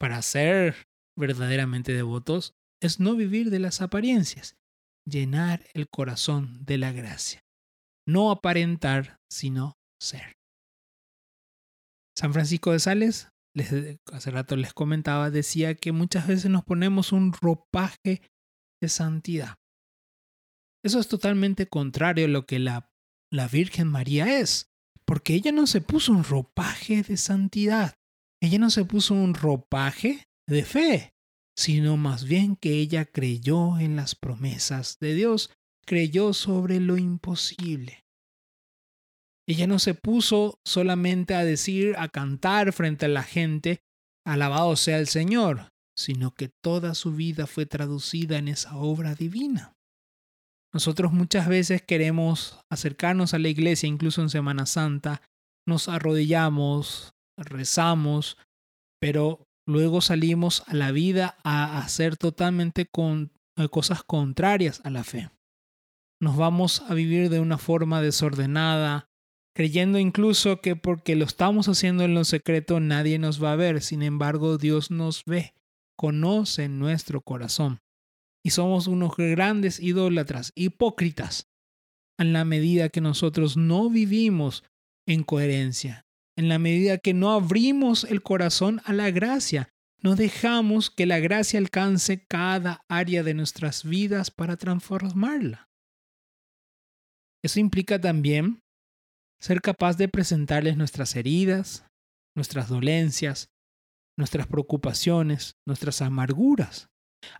para 0.00 0.22
ser 0.22 0.88
verdaderamente 1.18 1.92
devotos, 1.92 2.54
es 2.80 2.98
no 2.98 3.14
vivir 3.14 3.50
de 3.50 3.58
las 3.58 3.82
apariencias, 3.82 4.56
llenar 5.04 5.66
el 5.74 5.90
corazón 5.90 6.64
de 6.64 6.78
la 6.78 6.92
gracia. 6.92 7.44
No 8.06 8.30
aparentar, 8.30 9.18
sino 9.30 9.74
ser. 10.00 10.34
San 12.16 12.32
Francisco 12.32 12.72
de 12.72 12.78
Sales 12.78 13.28
hace 14.12 14.30
rato 14.30 14.56
les 14.56 14.72
comentaba, 14.72 15.30
decía 15.30 15.74
que 15.74 15.92
muchas 15.92 16.26
veces 16.26 16.50
nos 16.50 16.64
ponemos 16.64 17.12
un 17.12 17.32
ropaje 17.32 18.22
de 18.80 18.88
santidad. 18.88 19.56
Eso 20.84 20.98
es 20.98 21.08
totalmente 21.08 21.68
contrario 21.68 22.24
a 22.24 22.28
lo 22.28 22.46
que 22.46 22.58
la, 22.58 22.90
la 23.30 23.46
Virgen 23.48 23.88
María 23.88 24.40
es, 24.40 24.70
porque 25.04 25.34
ella 25.34 25.52
no 25.52 25.66
se 25.66 25.80
puso 25.80 26.12
un 26.12 26.24
ropaje 26.24 27.02
de 27.02 27.16
santidad, 27.16 27.94
ella 28.42 28.58
no 28.58 28.70
se 28.70 28.84
puso 28.84 29.14
un 29.14 29.34
ropaje 29.34 30.24
de 30.48 30.64
fe, 30.64 31.12
sino 31.56 31.96
más 31.96 32.24
bien 32.24 32.56
que 32.56 32.78
ella 32.78 33.04
creyó 33.04 33.78
en 33.78 33.94
las 33.94 34.14
promesas 34.14 34.98
de 34.98 35.14
Dios, 35.14 35.50
creyó 35.86 36.32
sobre 36.32 36.80
lo 36.80 36.96
imposible. 36.96 38.04
Ella 39.46 39.66
no 39.66 39.78
se 39.78 39.94
puso 39.94 40.60
solamente 40.64 41.34
a 41.34 41.44
decir, 41.44 41.96
a 41.98 42.08
cantar 42.08 42.72
frente 42.72 43.06
a 43.06 43.08
la 43.08 43.22
gente, 43.22 43.80
alabado 44.24 44.76
sea 44.76 44.98
el 44.98 45.08
Señor, 45.08 45.72
sino 45.96 46.32
que 46.32 46.48
toda 46.62 46.94
su 46.94 47.12
vida 47.12 47.46
fue 47.46 47.66
traducida 47.66 48.38
en 48.38 48.48
esa 48.48 48.76
obra 48.76 49.14
divina. 49.14 49.74
Nosotros 50.72 51.12
muchas 51.12 51.48
veces 51.48 51.82
queremos 51.82 52.58
acercarnos 52.70 53.34
a 53.34 53.38
la 53.38 53.48
iglesia, 53.48 53.88
incluso 53.88 54.22
en 54.22 54.30
Semana 54.30 54.64
Santa, 54.64 55.20
nos 55.66 55.88
arrodillamos, 55.88 57.12
rezamos, 57.36 58.38
pero 59.00 59.44
luego 59.66 60.00
salimos 60.00 60.62
a 60.66 60.74
la 60.74 60.92
vida 60.92 61.36
a 61.44 61.78
hacer 61.78 62.16
totalmente 62.16 62.82
eh, 62.82 63.68
cosas 63.68 64.02
contrarias 64.02 64.80
a 64.84 64.90
la 64.90 65.04
fe. 65.04 65.30
Nos 66.22 66.36
vamos 66.36 66.84
a 66.88 66.94
vivir 66.94 67.30
de 67.30 67.40
una 67.40 67.58
forma 67.58 68.00
desordenada, 68.00 69.08
creyendo 69.56 69.98
incluso 69.98 70.60
que 70.60 70.76
porque 70.76 71.16
lo 71.16 71.24
estamos 71.24 71.66
haciendo 71.66 72.04
en 72.04 72.14
lo 72.14 72.24
secreto 72.24 72.78
nadie 72.78 73.18
nos 73.18 73.42
va 73.42 73.54
a 73.54 73.56
ver, 73.56 73.82
sin 73.82 74.04
embargo 74.04 74.56
Dios 74.56 74.92
nos 74.92 75.24
ve, 75.24 75.52
conoce 75.96 76.68
nuestro 76.68 77.22
corazón. 77.22 77.80
Y 78.44 78.50
somos 78.50 78.86
unos 78.86 79.16
grandes 79.16 79.80
idólatras, 79.80 80.52
hipócritas, 80.54 81.48
en 82.16 82.32
la 82.32 82.44
medida 82.44 82.88
que 82.88 83.00
nosotros 83.00 83.56
no 83.56 83.90
vivimos 83.90 84.62
en 85.08 85.24
coherencia, 85.24 86.06
en 86.36 86.48
la 86.48 86.60
medida 86.60 86.98
que 86.98 87.14
no 87.14 87.32
abrimos 87.32 88.04
el 88.04 88.22
corazón 88.22 88.80
a 88.84 88.92
la 88.92 89.10
gracia, 89.10 89.70
no 89.98 90.14
dejamos 90.14 90.88
que 90.88 91.04
la 91.04 91.18
gracia 91.18 91.58
alcance 91.58 92.24
cada 92.28 92.84
área 92.86 93.24
de 93.24 93.34
nuestras 93.34 93.82
vidas 93.82 94.30
para 94.30 94.56
transformarla. 94.56 95.71
Eso 97.44 97.60
implica 97.60 98.00
también 98.00 98.60
ser 99.40 99.60
capaz 99.60 99.96
de 99.96 100.08
presentarles 100.08 100.76
nuestras 100.76 101.16
heridas, 101.16 101.84
nuestras 102.36 102.68
dolencias, 102.68 103.48
nuestras 104.16 104.46
preocupaciones, 104.46 105.56
nuestras 105.66 106.02
amarguras. 106.02 106.88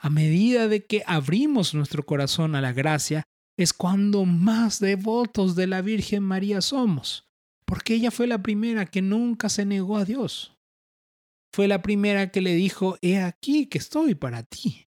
A 0.00 0.10
medida 0.10 0.68
de 0.68 0.84
que 0.84 1.02
abrimos 1.06 1.74
nuestro 1.74 2.04
corazón 2.04 2.54
a 2.54 2.60
la 2.60 2.72
gracia, 2.72 3.24
es 3.58 3.72
cuando 3.72 4.24
más 4.24 4.80
devotos 4.80 5.54
de 5.54 5.66
la 5.66 5.82
Virgen 5.82 6.22
María 6.22 6.60
somos, 6.60 7.24
porque 7.66 7.94
ella 7.94 8.10
fue 8.10 8.26
la 8.26 8.42
primera 8.42 8.86
que 8.86 9.02
nunca 9.02 9.48
se 9.48 9.64
negó 9.64 9.98
a 9.98 10.04
Dios. 10.04 10.56
Fue 11.54 11.68
la 11.68 11.82
primera 11.82 12.30
que 12.30 12.40
le 12.40 12.54
dijo, 12.54 12.96
he 13.02 13.20
aquí 13.20 13.66
que 13.66 13.78
estoy 13.78 14.14
para 14.14 14.42
ti. 14.42 14.86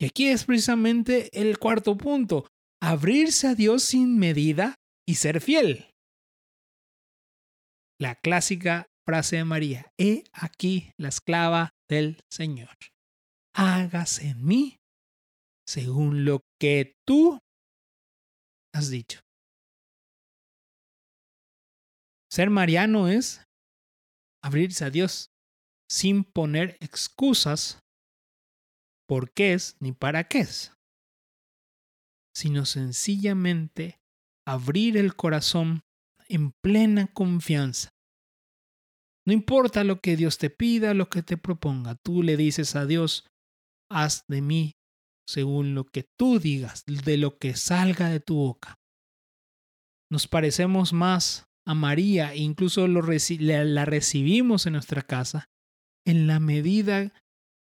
Y 0.00 0.06
aquí 0.06 0.28
es 0.28 0.44
precisamente 0.44 1.30
el 1.40 1.58
cuarto 1.58 1.96
punto, 1.96 2.46
abrirse 2.80 3.48
a 3.48 3.54
Dios 3.54 3.82
sin 3.82 4.18
medida 4.18 4.74
y 5.06 5.16
ser 5.16 5.40
fiel 5.40 5.88
la 7.98 8.14
clásica 8.14 8.88
frase 9.04 9.36
de 9.36 9.44
María, 9.44 9.92
he 9.98 10.24
aquí 10.32 10.92
la 10.96 11.08
esclava 11.08 11.70
del 11.88 12.22
Señor. 12.30 12.76
Hágase 13.54 14.28
en 14.28 14.44
mí 14.44 14.78
según 15.66 16.24
lo 16.24 16.40
que 16.60 16.96
tú 17.06 17.38
has 18.72 18.90
dicho. 18.90 19.20
Ser 22.30 22.50
mariano 22.50 23.08
es 23.08 23.42
abrirse 24.42 24.84
a 24.84 24.90
Dios 24.90 25.30
sin 25.90 26.22
poner 26.22 26.76
excusas 26.80 27.80
por 29.08 29.32
qué 29.32 29.54
es 29.54 29.76
ni 29.80 29.92
para 29.92 30.24
qué 30.28 30.40
es, 30.40 30.72
sino 32.38 32.66
sencillamente 32.66 33.98
abrir 34.46 34.96
el 34.96 35.16
corazón 35.16 35.80
en 36.28 36.52
plena 36.62 37.08
confianza. 37.08 37.90
No 39.26 39.32
importa 39.32 39.82
lo 39.82 40.00
que 40.00 40.16
Dios 40.16 40.38
te 40.38 40.48
pida, 40.48 40.94
lo 40.94 41.10
que 41.10 41.24
te 41.24 41.36
proponga, 41.36 41.96
tú 41.96 42.22
le 42.22 42.36
dices 42.36 42.76
a 42.76 42.86
Dios, 42.86 43.26
haz 43.90 44.24
de 44.28 44.40
mí 44.40 44.76
según 45.28 45.74
lo 45.74 45.84
que 45.84 46.04
tú 46.16 46.38
digas, 46.38 46.84
de 46.86 47.16
lo 47.16 47.38
que 47.38 47.56
salga 47.56 48.08
de 48.08 48.20
tu 48.20 48.36
boca. 48.36 48.76
Nos 50.08 50.28
parecemos 50.28 50.92
más 50.92 51.48
a 51.66 51.74
María, 51.74 52.36
incluso 52.36 52.86
lo 52.86 53.02
la 53.02 53.84
recibimos 53.84 54.64
en 54.66 54.74
nuestra 54.74 55.02
casa, 55.02 55.46
en 56.06 56.28
la 56.28 56.38
medida 56.38 57.12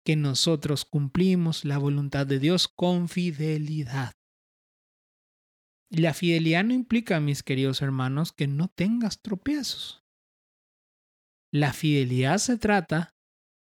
que 0.05 0.15
nosotros 0.15 0.85
cumplimos 0.85 1.65
la 1.65 1.79
voluntad 1.79 2.27
de 2.27 2.37
Dios 2.37 2.67
con 2.67 3.09
fidelidad. 3.09 4.13
La 5.89 6.13
fidelidad 6.13 6.65
no 6.65 6.73
implica, 6.73 7.19
mis 7.19 7.43
queridos 7.43 7.81
hermanos, 7.81 8.33
que 8.33 8.47
no 8.47 8.67
tengas 8.67 9.21
tropiezos. 9.21 10.03
La 11.53 11.71
fidelidad 11.71 12.39
se 12.39 12.57
trata 12.57 13.11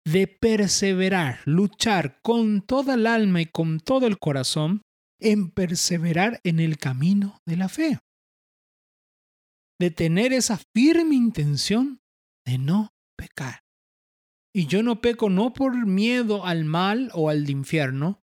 de 0.05 0.27
perseverar, 0.27 1.41
luchar 1.45 2.19
con 2.21 2.61
toda 2.61 2.95
el 2.95 3.07
alma 3.07 3.41
y 3.41 3.45
con 3.45 3.79
todo 3.79 4.07
el 4.07 4.19
corazón 4.19 4.81
en 5.19 5.49
perseverar 5.49 6.39
en 6.43 6.59
el 6.59 6.77
camino 6.77 7.39
de 7.45 7.57
la 7.57 7.69
fe. 7.69 7.99
De 9.79 9.91
tener 9.91 10.33
esa 10.33 10.59
firme 10.75 11.15
intención 11.15 11.99
de 12.45 12.57
no 12.57 12.89
pecar. 13.17 13.61
Y 14.55 14.67
yo 14.67 14.83
no 14.83 15.01
peco 15.01 15.29
no 15.29 15.53
por 15.53 15.85
miedo 15.85 16.45
al 16.45 16.63
mal 16.63 17.09
o 17.13 17.29
al 17.29 17.49
infierno, 17.49 18.21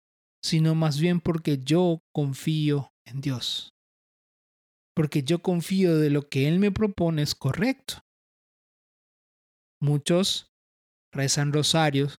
sino 0.43 0.75
más 0.75 0.99
bien 0.99 1.19
porque 1.21 1.61
yo 1.63 1.99
confío 2.13 2.91
en 3.05 3.21
Dios. 3.21 3.74
Porque 4.95 5.23
yo 5.23 5.41
confío 5.41 5.97
de 5.97 6.09
lo 6.09 6.29
que 6.29 6.47
Él 6.47 6.59
me 6.59 6.71
propone 6.71 7.21
es 7.21 7.35
correcto. 7.35 8.05
Muchos 9.81 10.53
rezan 11.13 11.51
rosarios, 11.51 12.15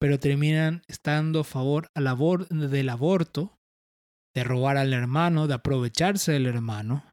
pero 0.00 0.20
terminan 0.20 0.82
estando 0.86 1.40
a 1.40 1.44
favor 1.44 1.90
del 1.94 2.88
aborto, 2.88 3.58
de 4.34 4.44
robar 4.44 4.76
al 4.76 4.92
hermano, 4.92 5.48
de 5.48 5.54
aprovecharse 5.54 6.32
del 6.32 6.46
hermano. 6.46 7.04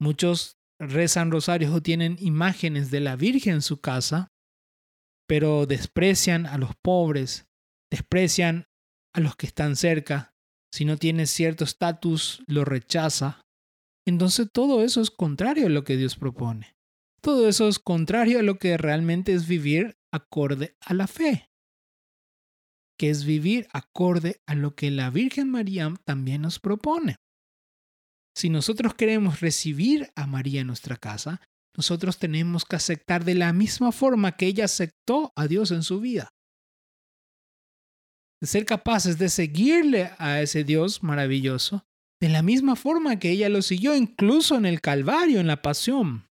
Muchos 0.00 0.58
rezan 0.78 1.30
rosarios 1.30 1.74
o 1.74 1.82
tienen 1.82 2.16
imágenes 2.20 2.90
de 2.90 3.00
la 3.00 3.16
Virgen 3.16 3.54
en 3.54 3.62
su 3.62 3.80
casa, 3.80 4.28
pero 5.26 5.66
desprecian 5.66 6.46
a 6.46 6.58
los 6.58 6.76
pobres, 6.76 7.48
desprecian 7.90 8.66
a 9.14 9.20
los 9.20 9.36
que 9.36 9.46
están 9.46 9.76
cerca. 9.76 10.34
Si 10.72 10.84
no 10.84 10.96
tiene 10.96 11.26
cierto 11.26 11.64
estatus, 11.64 12.42
lo 12.46 12.64
rechaza. 12.64 13.42
Entonces 14.06 14.48
todo 14.52 14.82
eso 14.82 15.00
es 15.00 15.10
contrario 15.10 15.66
a 15.66 15.70
lo 15.70 15.84
que 15.84 15.96
Dios 15.96 16.16
propone. 16.16 16.76
Todo 17.20 17.48
eso 17.48 17.68
es 17.68 17.78
contrario 17.78 18.38
a 18.38 18.42
lo 18.42 18.58
que 18.58 18.76
realmente 18.76 19.32
es 19.34 19.48
vivir 19.48 19.98
acorde 20.12 20.76
a 20.80 20.94
la 20.94 21.06
fe, 21.06 21.50
que 22.98 23.10
es 23.10 23.24
vivir 23.24 23.66
acorde 23.72 24.40
a 24.46 24.54
lo 24.54 24.74
que 24.74 24.90
la 24.90 25.10
Virgen 25.10 25.50
María 25.50 25.92
también 26.04 26.42
nos 26.42 26.58
propone. 26.58 27.16
Si 28.36 28.50
nosotros 28.50 28.94
queremos 28.94 29.40
recibir 29.40 30.12
a 30.14 30.26
María 30.26 30.60
en 30.60 30.68
nuestra 30.68 30.96
casa, 30.96 31.40
nosotros 31.76 32.18
tenemos 32.18 32.64
que 32.64 32.76
aceptar 32.76 33.24
de 33.24 33.34
la 33.34 33.52
misma 33.52 33.92
forma 33.92 34.36
que 34.36 34.46
ella 34.46 34.64
aceptó 34.64 35.32
a 35.36 35.46
Dios 35.48 35.70
en 35.70 35.82
su 35.82 36.00
vida. 36.00 36.28
De 38.40 38.46
ser 38.46 38.64
capaces 38.64 39.18
de 39.18 39.28
seguirle 39.28 40.10
a 40.18 40.40
ese 40.40 40.64
Dios 40.64 41.02
maravilloso, 41.02 41.84
de 42.20 42.28
la 42.28 42.42
misma 42.42 42.76
forma 42.76 43.18
que 43.18 43.30
ella 43.30 43.48
lo 43.48 43.62
siguió 43.62 43.94
incluso 43.94 44.56
en 44.56 44.66
el 44.66 44.80
Calvario, 44.80 45.40
en 45.40 45.46
la 45.46 45.62
pasión 45.62 46.28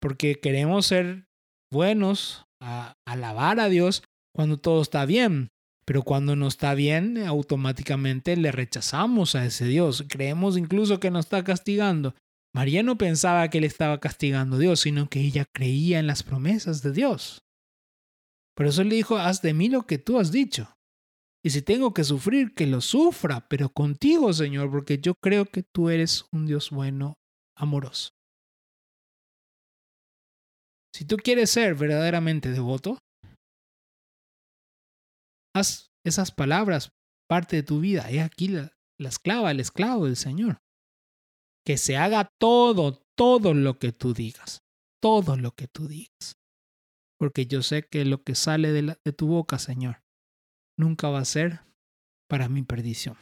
porque 0.00 0.40
queremos 0.40 0.86
ser 0.86 1.26
buenos, 1.70 2.44
a 2.60 2.94
alabar 3.06 3.60
a 3.60 3.68
Dios 3.68 4.02
cuando 4.34 4.58
todo 4.58 4.82
está 4.82 5.04
bien, 5.06 5.48
pero 5.84 6.02
cuando 6.02 6.36
no 6.36 6.48
está 6.48 6.74
bien, 6.74 7.18
automáticamente 7.18 8.36
le 8.36 8.52
rechazamos 8.52 9.34
a 9.34 9.44
ese 9.44 9.66
Dios. 9.66 10.04
Creemos 10.08 10.56
incluso 10.56 11.00
que 11.00 11.10
nos 11.10 11.26
está 11.26 11.44
castigando. 11.44 12.14
María 12.54 12.82
no 12.82 12.98
pensaba 12.98 13.48
que 13.48 13.60
le 13.60 13.66
estaba 13.66 14.00
castigando 14.00 14.56
a 14.56 14.58
Dios, 14.58 14.80
sino 14.80 15.08
que 15.08 15.20
ella 15.20 15.46
creía 15.52 16.00
en 16.00 16.06
las 16.06 16.22
promesas 16.22 16.82
de 16.82 16.92
Dios. 16.92 17.42
Por 18.56 18.66
eso 18.66 18.82
le 18.82 18.96
dijo, 18.96 19.16
haz 19.16 19.42
de 19.42 19.54
mí 19.54 19.68
lo 19.68 19.86
que 19.86 19.98
tú 19.98 20.18
has 20.18 20.32
dicho. 20.32 20.68
Y 21.42 21.50
si 21.50 21.62
tengo 21.62 21.94
que 21.94 22.04
sufrir, 22.04 22.54
que 22.54 22.66
lo 22.66 22.80
sufra, 22.80 23.48
pero 23.48 23.70
contigo, 23.70 24.32
Señor, 24.32 24.70
porque 24.70 24.98
yo 24.98 25.14
creo 25.14 25.46
que 25.46 25.62
tú 25.62 25.88
eres 25.88 26.26
un 26.32 26.46
Dios 26.46 26.70
bueno, 26.70 27.14
amoroso. 27.56 28.10
Si 30.94 31.06
tú 31.06 31.16
quieres 31.16 31.50
ser 31.50 31.74
verdaderamente 31.74 32.50
devoto, 32.50 32.98
haz 35.54 35.88
esas 36.04 36.30
palabras 36.30 36.90
parte 37.28 37.56
de 37.56 37.62
tu 37.62 37.80
vida. 37.80 38.10
He 38.10 38.20
aquí 38.20 38.48
la, 38.48 38.72
la 38.98 39.08
esclava, 39.08 39.50
el 39.50 39.60
esclavo 39.60 40.06
del 40.06 40.16
Señor. 40.16 40.58
Que 41.64 41.78
se 41.78 41.96
haga 41.96 42.28
todo, 42.38 43.02
todo 43.16 43.54
lo 43.54 43.78
que 43.78 43.92
tú 43.92 44.12
digas. 44.12 44.60
Todo 45.02 45.36
lo 45.36 45.52
que 45.52 45.68
tú 45.68 45.88
digas. 45.88 46.34
Porque 47.18 47.46
yo 47.46 47.62
sé 47.62 47.82
que 47.82 48.04
lo 48.04 48.22
que 48.22 48.34
sale 48.34 48.72
de 48.72 49.12
tu 49.12 49.28
boca, 49.28 49.58
Señor, 49.58 50.02
nunca 50.80 51.08
va 51.08 51.20
a 51.20 51.24
ser 51.24 51.60
para 52.28 52.48
mi 52.48 52.62
perdición. 52.62 53.16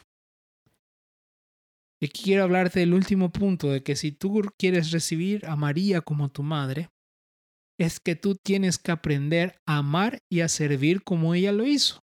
Y 2.01 2.05
aquí 2.05 2.23
quiero 2.23 2.43
hablarte 2.43 2.79
del 2.79 2.93
último 2.93 3.31
punto, 3.31 3.69
de 3.69 3.83
que 3.83 3.95
si 3.95 4.11
tú 4.11 4.41
quieres 4.57 4.91
recibir 4.91 5.45
a 5.45 5.55
María 5.55 6.01
como 6.01 6.29
tu 6.29 6.43
madre, 6.43 6.89
es 7.77 7.99
que 7.99 8.15
tú 8.15 8.35
tienes 8.35 8.77
que 8.77 8.91
aprender 8.91 9.59
a 9.67 9.77
amar 9.77 10.19
y 10.29 10.41
a 10.41 10.47
servir 10.47 11.03
como 11.03 11.33
ella 11.33 11.51
lo 11.51 11.65
hizo. 11.65 11.99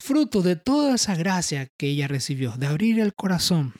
Fruto 0.00 0.42
de 0.42 0.56
toda 0.56 0.96
esa 0.96 1.14
gracia 1.14 1.68
que 1.78 1.88
ella 1.88 2.08
recibió, 2.08 2.52
de 2.52 2.66
abrir 2.66 3.00
el 3.00 3.14
corazón, 3.14 3.74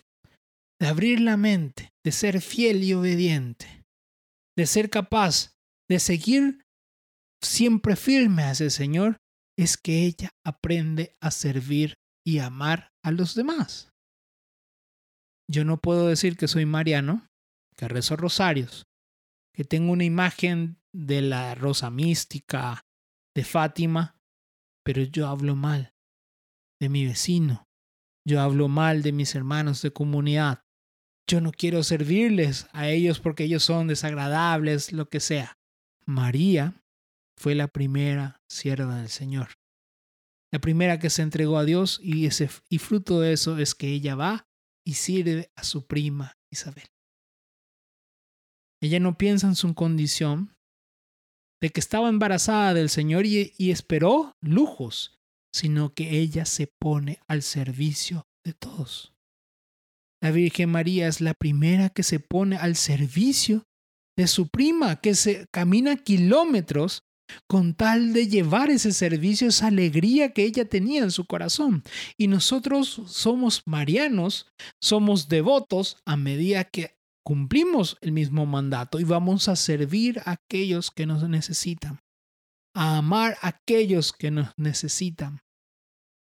de 0.80 0.86
abrir 0.88 1.20
la 1.20 1.36
mente, 1.36 1.90
de 2.04 2.12
ser 2.12 2.40
fiel 2.40 2.82
y 2.82 2.94
obediente, 2.94 3.84
de 4.56 4.66
ser 4.66 4.90
capaz 4.90 5.56
de 5.88 6.00
seguir 6.00 6.64
siempre 7.42 7.96
firme 7.96 8.42
a 8.42 8.52
ese 8.52 8.70
Señor, 8.70 9.18
es 9.56 9.76
que 9.76 10.04
ella 10.04 10.30
aprende 10.44 11.16
a 11.20 11.30
servir 11.30 11.94
y 12.24 12.38
amar 12.38 12.92
a 13.02 13.10
los 13.10 13.34
demás. 13.34 13.90
Yo 15.48 15.64
no 15.64 15.78
puedo 15.78 16.08
decir 16.08 16.36
que 16.36 16.48
soy 16.48 16.66
mariano, 16.66 17.28
que 17.76 17.88
rezo 17.88 18.16
rosarios, 18.16 18.86
que 19.54 19.64
tengo 19.64 19.92
una 19.92 20.04
imagen 20.04 20.78
de 20.92 21.22
la 21.22 21.54
rosa 21.54 21.90
mística, 21.90 22.82
de 23.34 23.44
Fátima, 23.44 24.16
pero 24.84 25.02
yo 25.02 25.28
hablo 25.28 25.56
mal 25.56 25.94
de 26.80 26.88
mi 26.88 27.06
vecino, 27.06 27.64
yo 28.26 28.40
hablo 28.40 28.68
mal 28.68 29.02
de 29.02 29.12
mis 29.12 29.34
hermanos 29.34 29.82
de 29.82 29.92
comunidad, 29.92 30.62
yo 31.28 31.40
no 31.40 31.52
quiero 31.52 31.82
servirles 31.82 32.68
a 32.72 32.88
ellos 32.88 33.20
porque 33.20 33.44
ellos 33.44 33.64
son 33.64 33.88
desagradables, 33.88 34.92
lo 34.92 35.08
que 35.08 35.20
sea. 35.20 35.58
María 36.04 36.84
fue 37.36 37.54
la 37.54 37.68
primera 37.68 38.42
sierva 38.48 38.96
del 38.96 39.08
Señor, 39.08 39.48
la 40.52 40.60
primera 40.60 40.98
que 40.98 41.10
se 41.10 41.22
entregó 41.22 41.58
a 41.58 41.64
Dios 41.64 42.00
y, 42.02 42.28
y 42.68 42.78
fruto 42.78 43.20
de 43.20 43.32
eso 43.32 43.58
es 43.58 43.74
que 43.74 43.88
ella 43.88 44.14
va 44.14 44.48
y 44.86 44.94
sirve 44.94 45.50
a 45.56 45.64
su 45.64 45.86
prima 45.86 46.38
Isabel. 46.50 46.84
Ella 48.80 49.00
no 49.00 49.18
piensa 49.18 49.48
en 49.48 49.56
su 49.56 49.74
condición 49.74 50.56
de 51.60 51.70
que 51.70 51.80
estaba 51.80 52.08
embarazada 52.08 52.74
del 52.74 52.90
Señor 52.90 53.26
y, 53.26 53.52
esperó 53.70 54.36
lujos, 54.40 55.18
sino 55.52 55.94
que 55.94 56.18
ella 56.18 56.44
se 56.44 56.66
pone 56.66 57.18
al 57.26 57.42
servicio 57.42 58.28
de 58.44 58.52
todos. 58.52 59.14
La 60.22 60.30
Virgen 60.30 60.70
María 60.70 61.08
es 61.08 61.20
la 61.20 61.34
primera 61.34 61.88
que 61.90 62.02
se 62.02 62.20
pone 62.20 62.56
al 62.56 62.76
servicio 62.76 63.64
de 64.16 64.26
su 64.26 64.48
prima, 64.48 64.96
que 64.96 65.14
se 65.14 65.46
camina 65.50 65.96
kilómetros 65.96 67.02
con 67.46 67.74
tal 67.74 68.12
de 68.12 68.28
llevar 68.28 68.70
ese 68.70 68.92
servicio, 68.92 69.48
esa 69.48 69.68
alegría 69.68 70.32
que 70.32 70.44
ella 70.44 70.64
tenía 70.68 71.02
en 71.02 71.10
su 71.10 71.26
corazón. 71.26 71.82
Y 72.16 72.28
nosotros 72.28 73.02
somos 73.06 73.62
marianos, 73.66 74.46
somos 74.80 75.28
devotos 75.28 75.98
a 76.04 76.16
medida 76.16 76.64
que 76.64 76.96
cumplimos 77.24 77.96
el 78.00 78.12
mismo 78.12 78.46
mandato 78.46 79.00
y 79.00 79.04
vamos 79.04 79.48
a 79.48 79.56
servir 79.56 80.20
a 80.24 80.32
aquellos 80.32 80.90
que 80.90 81.06
nos 81.06 81.28
necesitan, 81.28 81.98
a 82.74 82.98
amar 82.98 83.36
a 83.42 83.48
aquellos 83.48 84.12
que 84.12 84.30
nos 84.30 84.50
necesitan, 84.56 85.40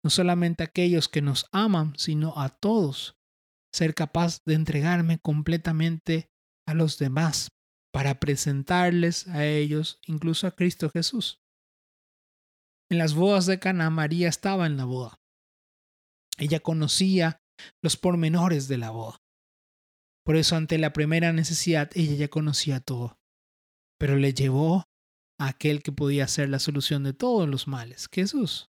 no 0.04 0.10
solamente 0.10 0.64
a 0.64 0.68
aquellos 0.68 1.10
que 1.10 1.22
nos 1.22 1.48
aman, 1.52 1.94
sino 1.98 2.40
a 2.40 2.50
todos, 2.50 3.18
ser 3.74 3.94
capaz 3.94 4.40
de 4.46 4.54
entregarme 4.54 5.20
completamente 5.20 6.30
a 6.66 6.74
los 6.74 6.98
demás 6.98 7.50
para 7.96 8.20
presentarles 8.20 9.26
a 9.30 9.46
ellos, 9.46 10.02
incluso 10.06 10.48
a 10.48 10.52
Cristo 10.52 10.90
Jesús. 10.90 11.40
En 12.92 12.98
las 12.98 13.14
bodas 13.14 13.46
de 13.46 13.58
Cana, 13.58 13.90
María 13.90 14.28
estaba 14.28 14.66
en 14.66 14.76
la 14.76 14.84
boda. 14.84 15.22
Ella 16.38 16.60
conocía 16.60 17.40
los 17.82 17.96
pormenores 17.96 18.68
de 18.68 18.78
la 18.80 18.90
boda. 18.90 19.24
Por 20.26 20.36
eso 20.36 20.58
ante 20.58 20.78
la 20.78 20.92
primera 20.92 21.32
necesidad 21.32 21.90
ella 21.96 22.16
ya 22.16 22.28
conocía 22.28 22.82
todo. 22.82 23.18
Pero 23.98 24.18
le 24.18 24.34
llevó 24.34 24.84
a 25.40 25.48
aquel 25.48 25.82
que 25.82 25.94
podía 25.94 26.28
ser 26.28 26.50
la 26.50 26.60
solución 26.60 27.02
de 27.04 27.14
todos 27.14 27.48
los 27.48 27.66
males, 27.66 28.10
Jesús. 28.12 28.68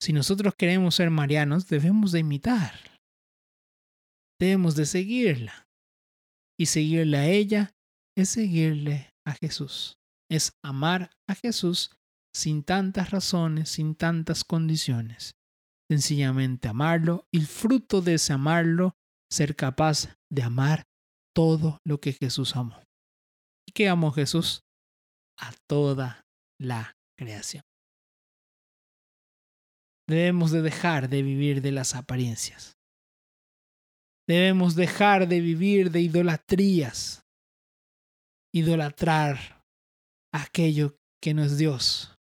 Si 0.00 0.12
nosotros 0.12 0.54
queremos 0.54 0.94
ser 0.94 1.10
marianos, 1.10 1.66
debemos 1.66 2.12
de 2.12 2.20
imitar. 2.20 3.00
Debemos 4.38 4.76
de 4.76 4.86
seguirla. 4.86 5.66
Y 6.56 6.66
seguirle 6.66 7.18
a 7.18 7.26
ella 7.26 7.74
es 8.18 8.30
seguirle 8.30 9.14
a 9.24 9.32
Jesús. 9.32 9.96
Es 10.28 10.58
amar 10.62 11.10
a 11.28 11.36
Jesús 11.36 11.90
sin 12.34 12.64
tantas 12.64 13.12
razones, 13.12 13.70
sin 13.70 13.94
tantas 13.94 14.42
condiciones. 14.42 15.36
Sencillamente 15.88 16.68
amarlo 16.68 17.28
y 17.30 17.38
el 17.38 17.46
fruto 17.46 18.02
de 18.02 18.14
ese 18.14 18.32
amarlo, 18.32 18.96
ser 19.30 19.54
capaz 19.54 20.16
de 20.30 20.42
amar 20.42 20.84
todo 21.32 21.78
lo 21.84 22.00
que 22.00 22.12
Jesús 22.12 22.56
amó. 22.56 22.82
¿Y 23.66 23.72
qué 23.72 23.88
amó 23.88 24.10
Jesús? 24.10 24.64
A 25.38 25.52
toda 25.68 26.26
la 26.58 26.96
creación. 27.16 27.62
Debemos 30.08 30.50
de 30.50 30.62
dejar 30.62 31.08
de 31.08 31.22
vivir 31.22 31.62
de 31.62 31.70
las 31.70 31.94
apariencias. 31.94 32.78
Debemos 34.26 34.74
dejar 34.74 35.28
de 35.28 35.40
vivir 35.40 35.92
de 35.92 36.00
idolatrías. 36.00 37.27
Idolatrar 38.58 39.64
aquello 40.32 40.98
que 41.22 41.32
no 41.32 41.44
es 41.44 41.58
Dios. 41.58 42.18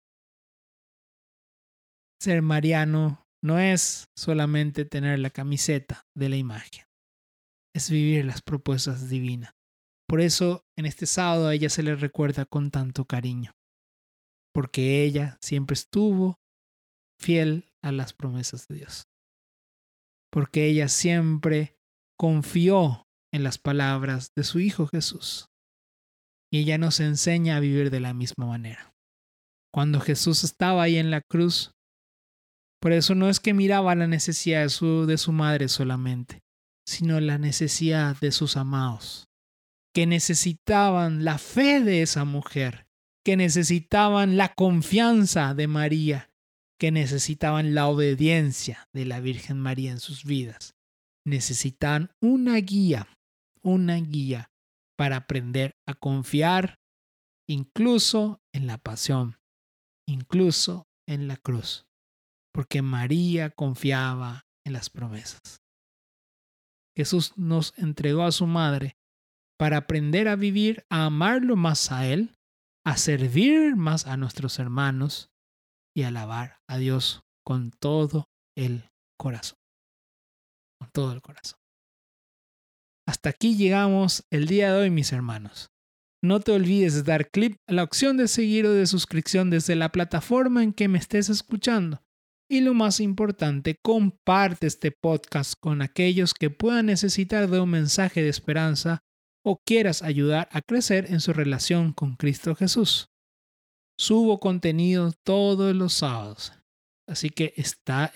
Ser 2.23 2.40
mariano 2.40 3.27
no 3.43 3.59
es 3.59 4.09
solamente 4.16 4.85
tener 4.85 5.19
la 5.19 5.31
camiseta 5.31 6.07
de 6.14 6.29
la 6.29 6.37
imagen, 6.37 6.85
es 7.75 7.90
vivir 7.90 8.25
las 8.25 8.43
propuestas 8.43 9.09
divinas. 9.09 9.57
Por 10.09 10.21
eso 10.21 10.64
en 10.79 10.87
este 10.87 11.07
sábado 11.07 11.49
a 11.49 11.55
ella 11.55 11.69
se 11.69 11.83
le 11.83 11.97
recuerda 11.97 12.45
con 12.45 12.71
tanto 12.71 13.07
cariño, 13.07 13.57
porque 14.55 15.03
ella 15.03 15.37
siempre 15.40 15.75
estuvo 15.75 16.38
fiel 17.19 17.73
a 17.83 17.90
las 17.90 18.12
promesas 18.12 18.69
de 18.69 18.77
Dios. 18.77 19.09
Porque 20.33 20.66
ella 20.66 20.87
siempre 20.87 21.77
confió 22.16 23.09
en 23.33 23.43
las 23.43 23.59
palabras 23.59 24.33
de 24.37 24.45
su 24.45 24.61
Hijo 24.61 24.87
Jesús. 24.87 25.50
Y 26.53 26.59
ella 26.61 26.79
nos 26.79 27.01
enseña 27.01 27.57
a 27.57 27.61
vivir 27.61 27.91
de 27.91 28.01
la 28.01 28.13
misma 28.13 28.47
manera. 28.47 28.93
Cuando 29.73 30.01
Jesús 30.01 30.43
estaba 30.43 30.83
ahí 30.83 30.97
en 30.97 31.11
la 31.11 31.21
cruz, 31.21 31.73
por 32.81 32.93
eso 32.93 33.15
no 33.15 33.29
es 33.29 33.41
que 33.41 33.55
miraba 33.55 33.95
la 33.95 34.07
necesidad 34.07 34.63
de 34.63 34.71
su, 34.71 35.07
de 35.07 35.19
su 35.19 35.33
madre 35.33 35.69
solamente, 35.69 36.43
sino 36.87 37.21
la 37.21 37.39
necesidad 37.39 38.17
de 38.21 38.33
sus 38.33 38.57
amados, 38.57 39.29
que 39.95 40.07
necesitaban 40.07 41.25
la 41.25 41.39
fe 41.39 41.81
de 41.81 42.03
esa 42.03 42.25
mujer, 42.25 42.87
que 43.25 43.37
necesitaban 43.37 44.37
la 44.37 44.55
confianza 44.55 45.55
de 45.55 45.69
María, 45.69 46.31
que 46.79 46.91
necesitaban 46.91 47.75
la 47.75 47.87
obediencia 47.87 48.89
de 48.93 49.05
la 49.05 49.21
Virgen 49.21 49.61
María 49.61 49.93
en 49.93 50.01
sus 50.01 50.25
vidas. 50.25 50.75
Necesitaban 51.27 52.11
una 52.23 52.57
guía, 52.57 53.07
una 53.63 53.97
guía 53.97 54.51
para 55.01 55.17
aprender 55.17 55.79
a 55.87 55.95
confiar 55.95 56.79
incluso 57.49 58.43
en 58.53 58.67
la 58.67 58.77
pasión, 58.77 59.39
incluso 60.07 60.91
en 61.09 61.27
la 61.27 61.39
cruz, 61.39 61.87
porque 62.53 62.83
María 62.83 63.49
confiaba 63.49 64.45
en 64.63 64.75
las 64.75 64.91
promesas. 64.91 65.63
Jesús 66.95 67.33
nos 67.39 67.73
entregó 67.79 68.25
a 68.25 68.31
su 68.31 68.47
madre 68.47 68.99
para 69.59 69.79
aprender 69.79 70.29
a 70.29 70.37
vivir, 70.37 70.85
a 70.91 71.07
amarlo 71.07 71.57
más 71.57 71.91
a 71.93 72.07
Él, 72.07 72.37
a 72.85 72.99
servir 72.99 73.77
más 73.77 74.07
a 74.07 74.19
nuestros 74.19 74.59
hermanos 74.59 75.31
y 75.97 76.03
alabar 76.03 76.61
a 76.69 76.77
Dios 76.77 77.23
con 77.43 77.71
todo 77.71 78.29
el 78.55 78.91
corazón. 79.19 79.59
Con 80.79 80.91
todo 80.91 81.15
el 81.15 81.23
corazón. 81.23 81.60
Hasta 83.20 83.37
aquí 83.37 83.54
llegamos 83.54 84.24
el 84.30 84.46
día 84.46 84.72
de 84.72 84.80
hoy, 84.80 84.90
mis 84.90 85.12
hermanos. 85.12 85.68
No 86.24 86.40
te 86.40 86.52
olvides 86.52 86.94
de 86.94 87.02
dar 87.02 87.28
clic 87.28 87.59
a 87.68 87.74
la 87.74 87.83
opción 87.83 88.16
de 88.16 88.28
seguir 88.28 88.64
o 88.64 88.72
de 88.72 88.87
suscripción 88.87 89.50
desde 89.50 89.76
la 89.76 89.92
plataforma 89.92 90.62
en 90.62 90.72
que 90.72 90.88
me 90.88 90.96
estés 90.96 91.28
escuchando. 91.28 92.00
Y 92.50 92.61
lo 92.61 92.72
más 92.72 92.98
importante, 92.98 93.76
comparte 93.85 94.66
este 94.66 94.90
podcast 94.90 95.52
con 95.61 95.83
aquellos 95.83 96.33
que 96.33 96.48
puedan 96.48 96.87
necesitar 96.87 97.50
de 97.50 97.61
un 97.61 97.68
mensaje 97.68 98.22
de 98.22 98.30
esperanza 98.30 99.02
o 99.44 99.61
quieras 99.66 100.00
ayudar 100.00 100.48
a 100.50 100.62
crecer 100.62 101.12
en 101.12 101.20
su 101.20 101.35
relación 101.35 101.92
con 101.92 102.16
Cristo 102.16 102.54
Jesús. 102.54 103.11
Subo 103.98 104.40
contenido 104.40 105.12
todos 105.26 105.76
los 105.76 105.92
sábados. 105.92 106.54
Así 107.06 107.28
que 107.28 107.52
está, 107.59 108.14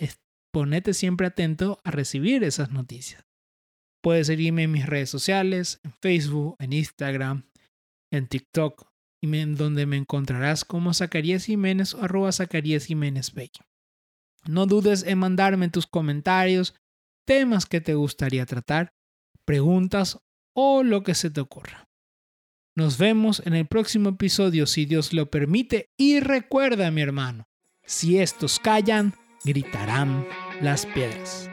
ponete 0.50 0.94
siempre 0.94 1.26
atento 1.26 1.78
a 1.84 1.90
recibir 1.90 2.42
esas 2.42 2.70
noticias. 2.70 3.22
Puedes 4.04 4.26
seguirme 4.26 4.64
en 4.64 4.70
mis 4.70 4.84
redes 4.84 5.08
sociales, 5.08 5.80
en 5.82 5.94
Facebook, 5.94 6.56
en 6.58 6.74
Instagram, 6.74 7.48
en 8.10 8.26
TikTok, 8.26 8.86
y 9.22 9.34
en 9.34 9.54
donde 9.54 9.86
me 9.86 9.96
encontrarás 9.96 10.66
como 10.66 10.92
Zacarías 10.92 11.46
Jiménez 11.46 11.94
o 11.94 12.02
arroba 12.04 12.30
Zacarías 12.30 12.84
Jiménez 12.84 13.32
No 14.46 14.66
dudes 14.66 15.04
en 15.04 15.16
mandarme 15.16 15.70
tus 15.70 15.86
comentarios, 15.86 16.74
temas 17.24 17.64
que 17.64 17.80
te 17.80 17.94
gustaría 17.94 18.44
tratar, 18.44 18.92
preguntas 19.46 20.18
o 20.52 20.82
lo 20.82 21.02
que 21.02 21.14
se 21.14 21.30
te 21.30 21.40
ocurra. 21.40 21.88
Nos 22.76 22.98
vemos 22.98 23.40
en 23.46 23.54
el 23.54 23.66
próximo 23.66 24.10
episodio 24.10 24.66
si 24.66 24.84
Dios 24.84 25.14
lo 25.14 25.30
permite 25.30 25.88
y 25.96 26.20
recuerda 26.20 26.90
mi 26.90 27.00
hermano, 27.00 27.48
si 27.86 28.18
estos 28.18 28.58
callan, 28.58 29.14
gritarán 29.46 30.26
las 30.60 30.84
piedras. 30.84 31.48